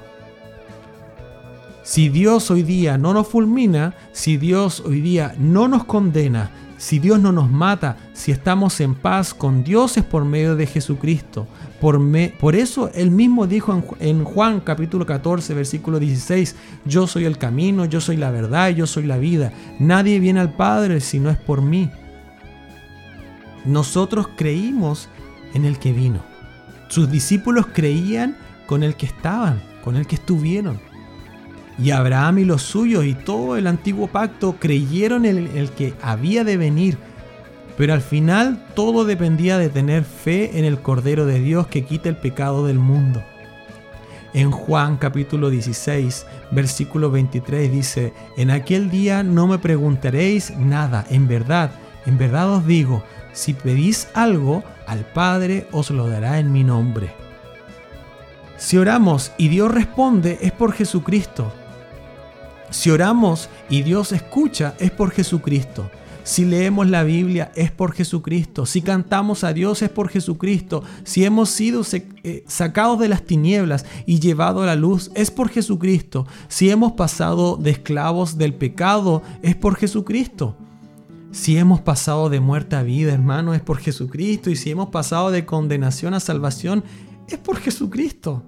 [1.87, 6.99] si Dios hoy día no nos fulmina, si Dios hoy día no nos condena, si
[6.99, 11.47] Dios no nos mata, si estamos en paz con Dios es por medio de Jesucristo.
[11.81, 11.99] Por,
[12.39, 16.55] por eso él mismo dijo en, en, Juan capítulo 14 versículo 16,
[16.85, 19.51] yo soy el camino, yo soy la verdad, yo soy la vida.
[19.79, 21.89] Nadie viene al Padre si no es por mí.
[23.65, 25.09] Nosotros creímos
[25.53, 26.21] en el que vino.
[26.89, 30.79] Sus discípulos creían con el que estaban, con el que estuvieron.
[31.79, 36.43] Y Abraham y los suyos y todo el antiguo pacto creyeron en el que había
[36.43, 36.97] de venir.
[37.77, 42.09] Pero al final todo dependía de tener fe en el Cordero de Dios que quita
[42.09, 43.23] el pecado del mundo.
[44.33, 51.27] En Juan capítulo 16, versículo 23 dice, En aquel día no me preguntaréis nada, en
[51.27, 51.71] verdad,
[52.05, 53.03] en verdad os digo,
[53.33, 57.11] si pedís algo, al Padre os lo dará en mi nombre.
[58.57, 61.53] Si oramos y Dios responde, es por Jesucristo.
[62.69, 65.89] Si oramos y Dios escucha, es por Jesucristo.
[66.27, 68.65] Si leemos la Biblia es por Jesucristo.
[68.65, 70.83] Si cantamos a Dios es por Jesucristo.
[71.05, 75.47] Si hemos sido eh, sacados de las tinieblas y llevados a la luz es por
[75.47, 76.27] Jesucristo.
[76.49, 80.57] Si hemos pasado de esclavos del pecado es por Jesucristo.
[81.31, 84.49] Si hemos pasado de muerte a vida, hermano, es por Jesucristo.
[84.49, 86.83] Y si hemos pasado de condenación a salvación,
[87.29, 88.43] es por Jesucristo.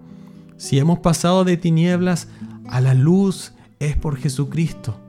[0.58, 2.28] Si hemos pasado de tinieblas
[2.68, 5.00] a la luz, es por Jesucristo.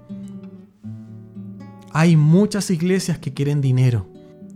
[1.92, 4.08] Hay muchas iglesias que quieren dinero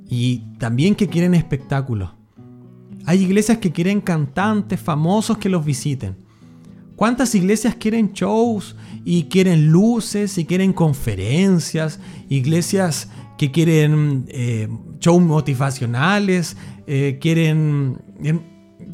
[0.08, 2.10] y también que quieren espectáculos.
[3.06, 6.16] Hay iglesias que quieren cantantes famosos que los visiten.
[6.96, 11.98] ¿Cuántas iglesias quieren shows y quieren luces y quieren conferencias?
[12.28, 14.68] Iglesias que quieren eh,
[15.00, 16.56] shows motivacionales,
[16.86, 18.40] eh, quieren, em,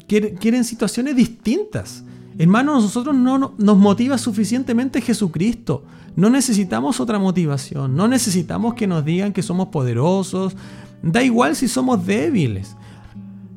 [0.07, 2.03] quieren, quieren, situaciones distintas.
[2.37, 5.83] Hermanos, nosotros no nos motiva suficientemente Jesucristo.
[6.15, 7.95] No necesitamos otra motivación.
[7.95, 10.55] No necesitamos que nos digan que somos poderosos.
[11.01, 12.75] Da igual si somos débiles.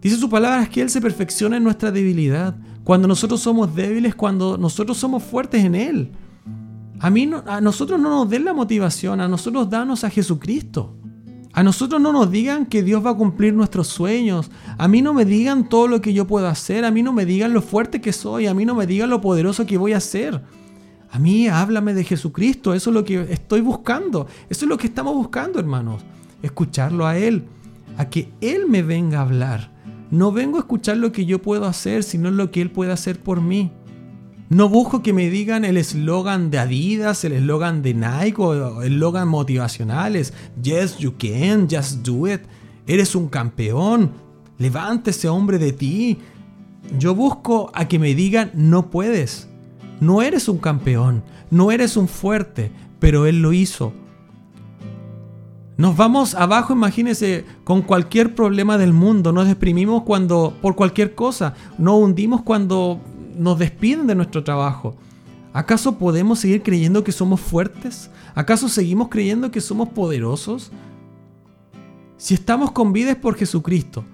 [0.01, 2.55] Dice su palabra que Él se perfecciona en nuestra debilidad.
[2.85, 6.11] Cuando nosotros somos débiles, cuando nosotros somos fuertes en Él.
[7.01, 10.95] A, mí a nosotros no nos den la motivación, a nosotros danos a Jesucristo.
[11.55, 14.51] A nosotros no nos digan que Dios va a cumplir nuestros sueños.
[14.77, 16.85] A mí no me digan todo lo que yo puedo hacer.
[16.85, 18.49] A mí no me digan lo fuerte que soy.
[18.49, 20.43] A mí no me digan lo poderoso que voy a ser.
[21.13, 22.75] A mí háblame de Jesucristo.
[22.75, 24.27] Eso es lo que estoy buscando.
[24.51, 26.03] Eso es lo que estamos buscando, hermanos.
[26.43, 27.45] Escucharlo a Él.
[27.99, 29.71] A que Él me venga a hablar.
[30.11, 33.21] No vengo a escuchar lo que yo puedo hacer, sino lo que Él puede hacer
[33.21, 33.71] por mí.
[34.51, 39.29] No busco que me digan el eslogan de Adidas, el eslogan de Nike o eslogan
[39.29, 40.35] motivacionales.
[40.63, 42.43] Yes, you can, just do it.
[42.87, 44.13] Eres un campeón.
[44.59, 46.19] Levántese, hombre, de ti.
[46.99, 49.49] Yo busco a que me digan no puedes.
[50.01, 51.23] No eres un campeón.
[51.51, 52.71] No eres un fuerte.
[53.01, 53.95] Pero Él lo hizo.
[55.77, 59.33] Nos vamos abajo, imagínense, con cualquier problema del mundo.
[59.33, 61.55] Nos deprimimos cuando, por cualquier cosa.
[61.79, 63.01] Nos hundimos cuando
[63.37, 64.97] nos despiden de nuestro trabajo.
[65.53, 68.11] ¿Acaso podemos seguir creyendo que somos fuertes?
[68.35, 70.73] ¿Acaso seguimos creyendo que somos poderosos?
[72.17, 74.05] Si estamos con vida es por Jesucristo.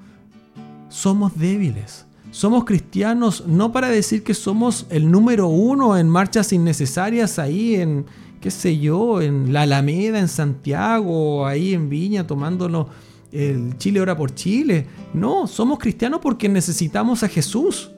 [0.88, 2.04] Somos débiles.
[2.30, 8.06] Somos cristianos no para decir que somos el número uno en marchas innecesarias ahí en,
[8.40, 12.86] qué sé yo, en la Alameda, en Santiago, ahí en Viña, tomándonos
[13.32, 14.86] el Chile hora por Chile.
[15.14, 17.90] No, somos cristianos porque necesitamos a Jesús.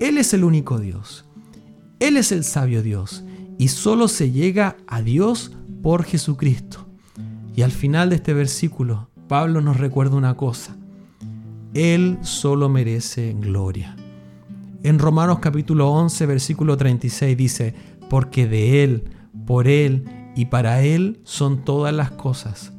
[0.00, 1.24] Él es el único Dios.
[2.00, 3.24] Él es el sabio Dios.
[3.58, 6.86] Y solo se llega a Dios por Jesucristo.
[7.54, 10.76] Y al final de este versículo, Pablo nos recuerda una cosa.
[11.72, 13.96] Él solo merece gloria.
[14.82, 17.74] En Romanos capítulo 11, versículo 36 dice,
[18.10, 19.04] porque de Él,
[19.46, 20.04] por Él
[20.36, 22.72] y para Él son todas las cosas.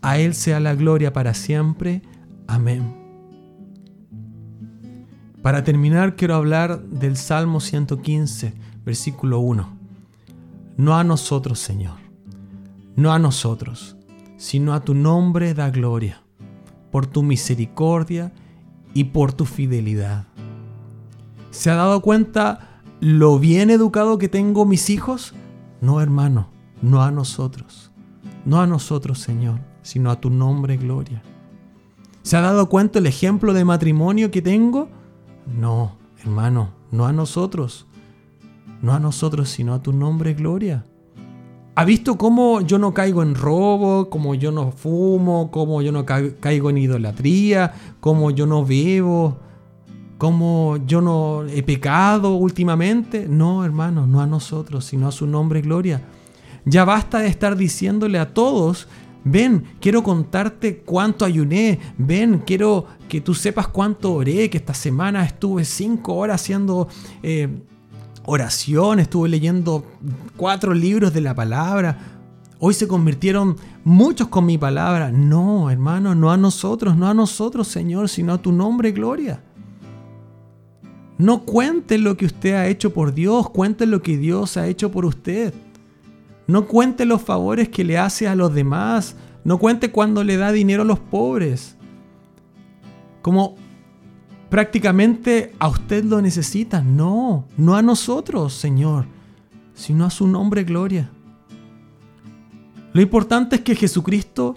[0.00, 2.02] A Él sea la gloria para siempre.
[2.46, 3.01] Amén.
[5.42, 9.68] Para terminar, quiero hablar del Salmo 115, versículo 1.
[10.76, 11.96] No a nosotros, Señor,
[12.94, 13.96] no a nosotros,
[14.36, 16.22] sino a tu nombre da gloria,
[16.92, 18.32] por tu misericordia
[18.94, 20.26] y por tu fidelidad.
[21.50, 25.34] ¿Se ha dado cuenta lo bien educado que tengo mis hijos?
[25.80, 26.50] No, hermano,
[26.82, 27.90] no a nosotros,
[28.44, 31.20] no a nosotros, Señor, sino a tu nombre gloria.
[32.22, 35.01] ¿Se ha dado cuenta el ejemplo de matrimonio que tengo?
[35.46, 37.86] No, hermano, no a nosotros.
[38.80, 40.84] No a nosotros, sino a tu nombre, gloria.
[41.74, 46.04] ¿Ha visto cómo yo no caigo en robo, cómo yo no fumo, cómo yo no
[46.04, 49.38] caigo en idolatría, cómo yo no bebo,
[50.18, 53.26] cómo yo no he pecado últimamente?
[53.26, 56.02] No, hermano, no a nosotros, sino a su nombre, gloria.
[56.66, 58.86] Ya basta de estar diciéndole a todos
[59.24, 61.78] Ven, quiero contarte cuánto ayuné.
[61.96, 66.88] Ven, quiero que tú sepas cuánto oré, que esta semana estuve cinco horas haciendo
[67.22, 67.48] eh,
[68.24, 69.84] oración, estuve leyendo
[70.36, 71.98] cuatro libros de la palabra.
[72.58, 75.10] Hoy se convirtieron muchos con mi palabra.
[75.10, 79.42] No, hermano, no a nosotros, no a nosotros, Señor, sino a tu nombre, gloria.
[81.18, 84.90] No cuente lo que usted ha hecho por Dios, cuente lo que Dios ha hecho
[84.90, 85.52] por usted.
[86.46, 89.16] No cuente los favores que le hace a los demás.
[89.44, 91.76] No cuente cuando le da dinero a los pobres.
[93.22, 93.56] Como
[94.48, 96.82] prácticamente a usted lo necesita.
[96.82, 99.06] No, no a nosotros, Señor,
[99.74, 101.10] sino a su nombre gloria.
[102.92, 104.56] Lo importante es que Jesucristo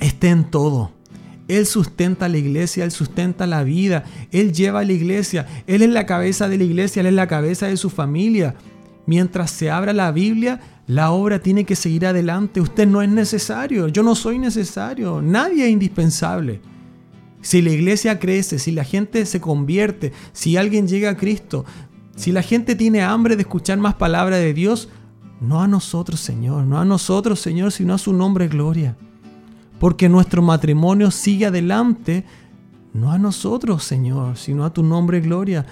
[0.00, 0.92] esté en todo.
[1.48, 5.90] Él sustenta la iglesia, Él sustenta la vida, Él lleva a la iglesia, Él es
[5.90, 8.56] la cabeza de la iglesia, Él es la cabeza de su familia
[9.06, 12.60] mientras se abra la Biblia, la obra tiene que seguir adelante.
[12.60, 16.60] Usted no es necesario, yo no soy necesario, nadie es indispensable.
[17.40, 21.64] Si la iglesia crece, si la gente se convierte, si alguien llega a Cristo,
[22.16, 24.88] si la gente tiene hambre de escuchar más palabra de Dios,
[25.40, 28.96] no a nosotros, Señor, no a nosotros, Señor, sino a su nombre gloria.
[29.78, 32.24] Porque nuestro matrimonio sigue adelante,
[32.94, 35.66] no a nosotros, Señor, sino a tu nombre gloria.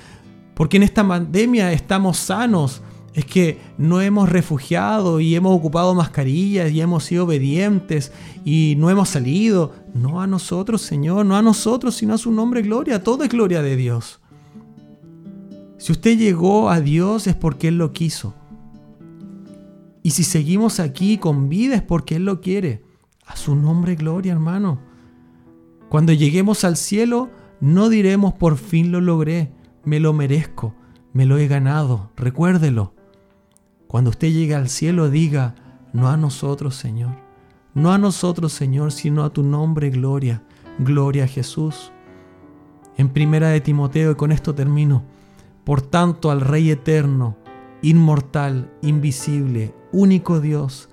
[0.55, 2.83] Porque en esta pandemia estamos sanos,
[3.15, 8.13] es que no hemos refugiado y hemos ocupado mascarillas y hemos sido obedientes
[8.45, 9.73] y no hemos salido.
[9.95, 13.05] No a nosotros, Señor, no a nosotros, sino a su nombre gloria.
[13.05, 14.21] Todo es gloria de Dios.
[15.79, 18.35] Si usted llegó a Dios es porque Él lo quiso.
[20.03, 22.83] Y si seguimos aquí con vida es porque Él lo quiere.
[23.27, 24.81] A su nombre gloria, hermano.
[25.89, 29.53] Cuando lleguemos al cielo, no diremos por fin lo logré,
[29.85, 30.75] me lo merezco,
[31.13, 32.11] me lo he ganado.
[32.17, 32.94] Recuérdelo.
[33.95, 35.55] Cuando usted llegue al cielo, diga,
[35.93, 37.13] no a nosotros, Señor.
[37.75, 40.43] No a nosotros, Señor, sino a tu nombre, gloria.
[40.81, 41.93] Gloria a Jesús.
[42.97, 45.05] En primera de Timoteo, y con esto termino.
[45.63, 47.37] Por tanto, al Rey eterno,
[47.83, 50.89] inmortal, invisible, único Dios,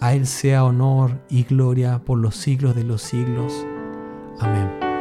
[0.00, 3.64] a Él sea honor y gloria por los siglos de los siglos.
[4.40, 4.91] Amén.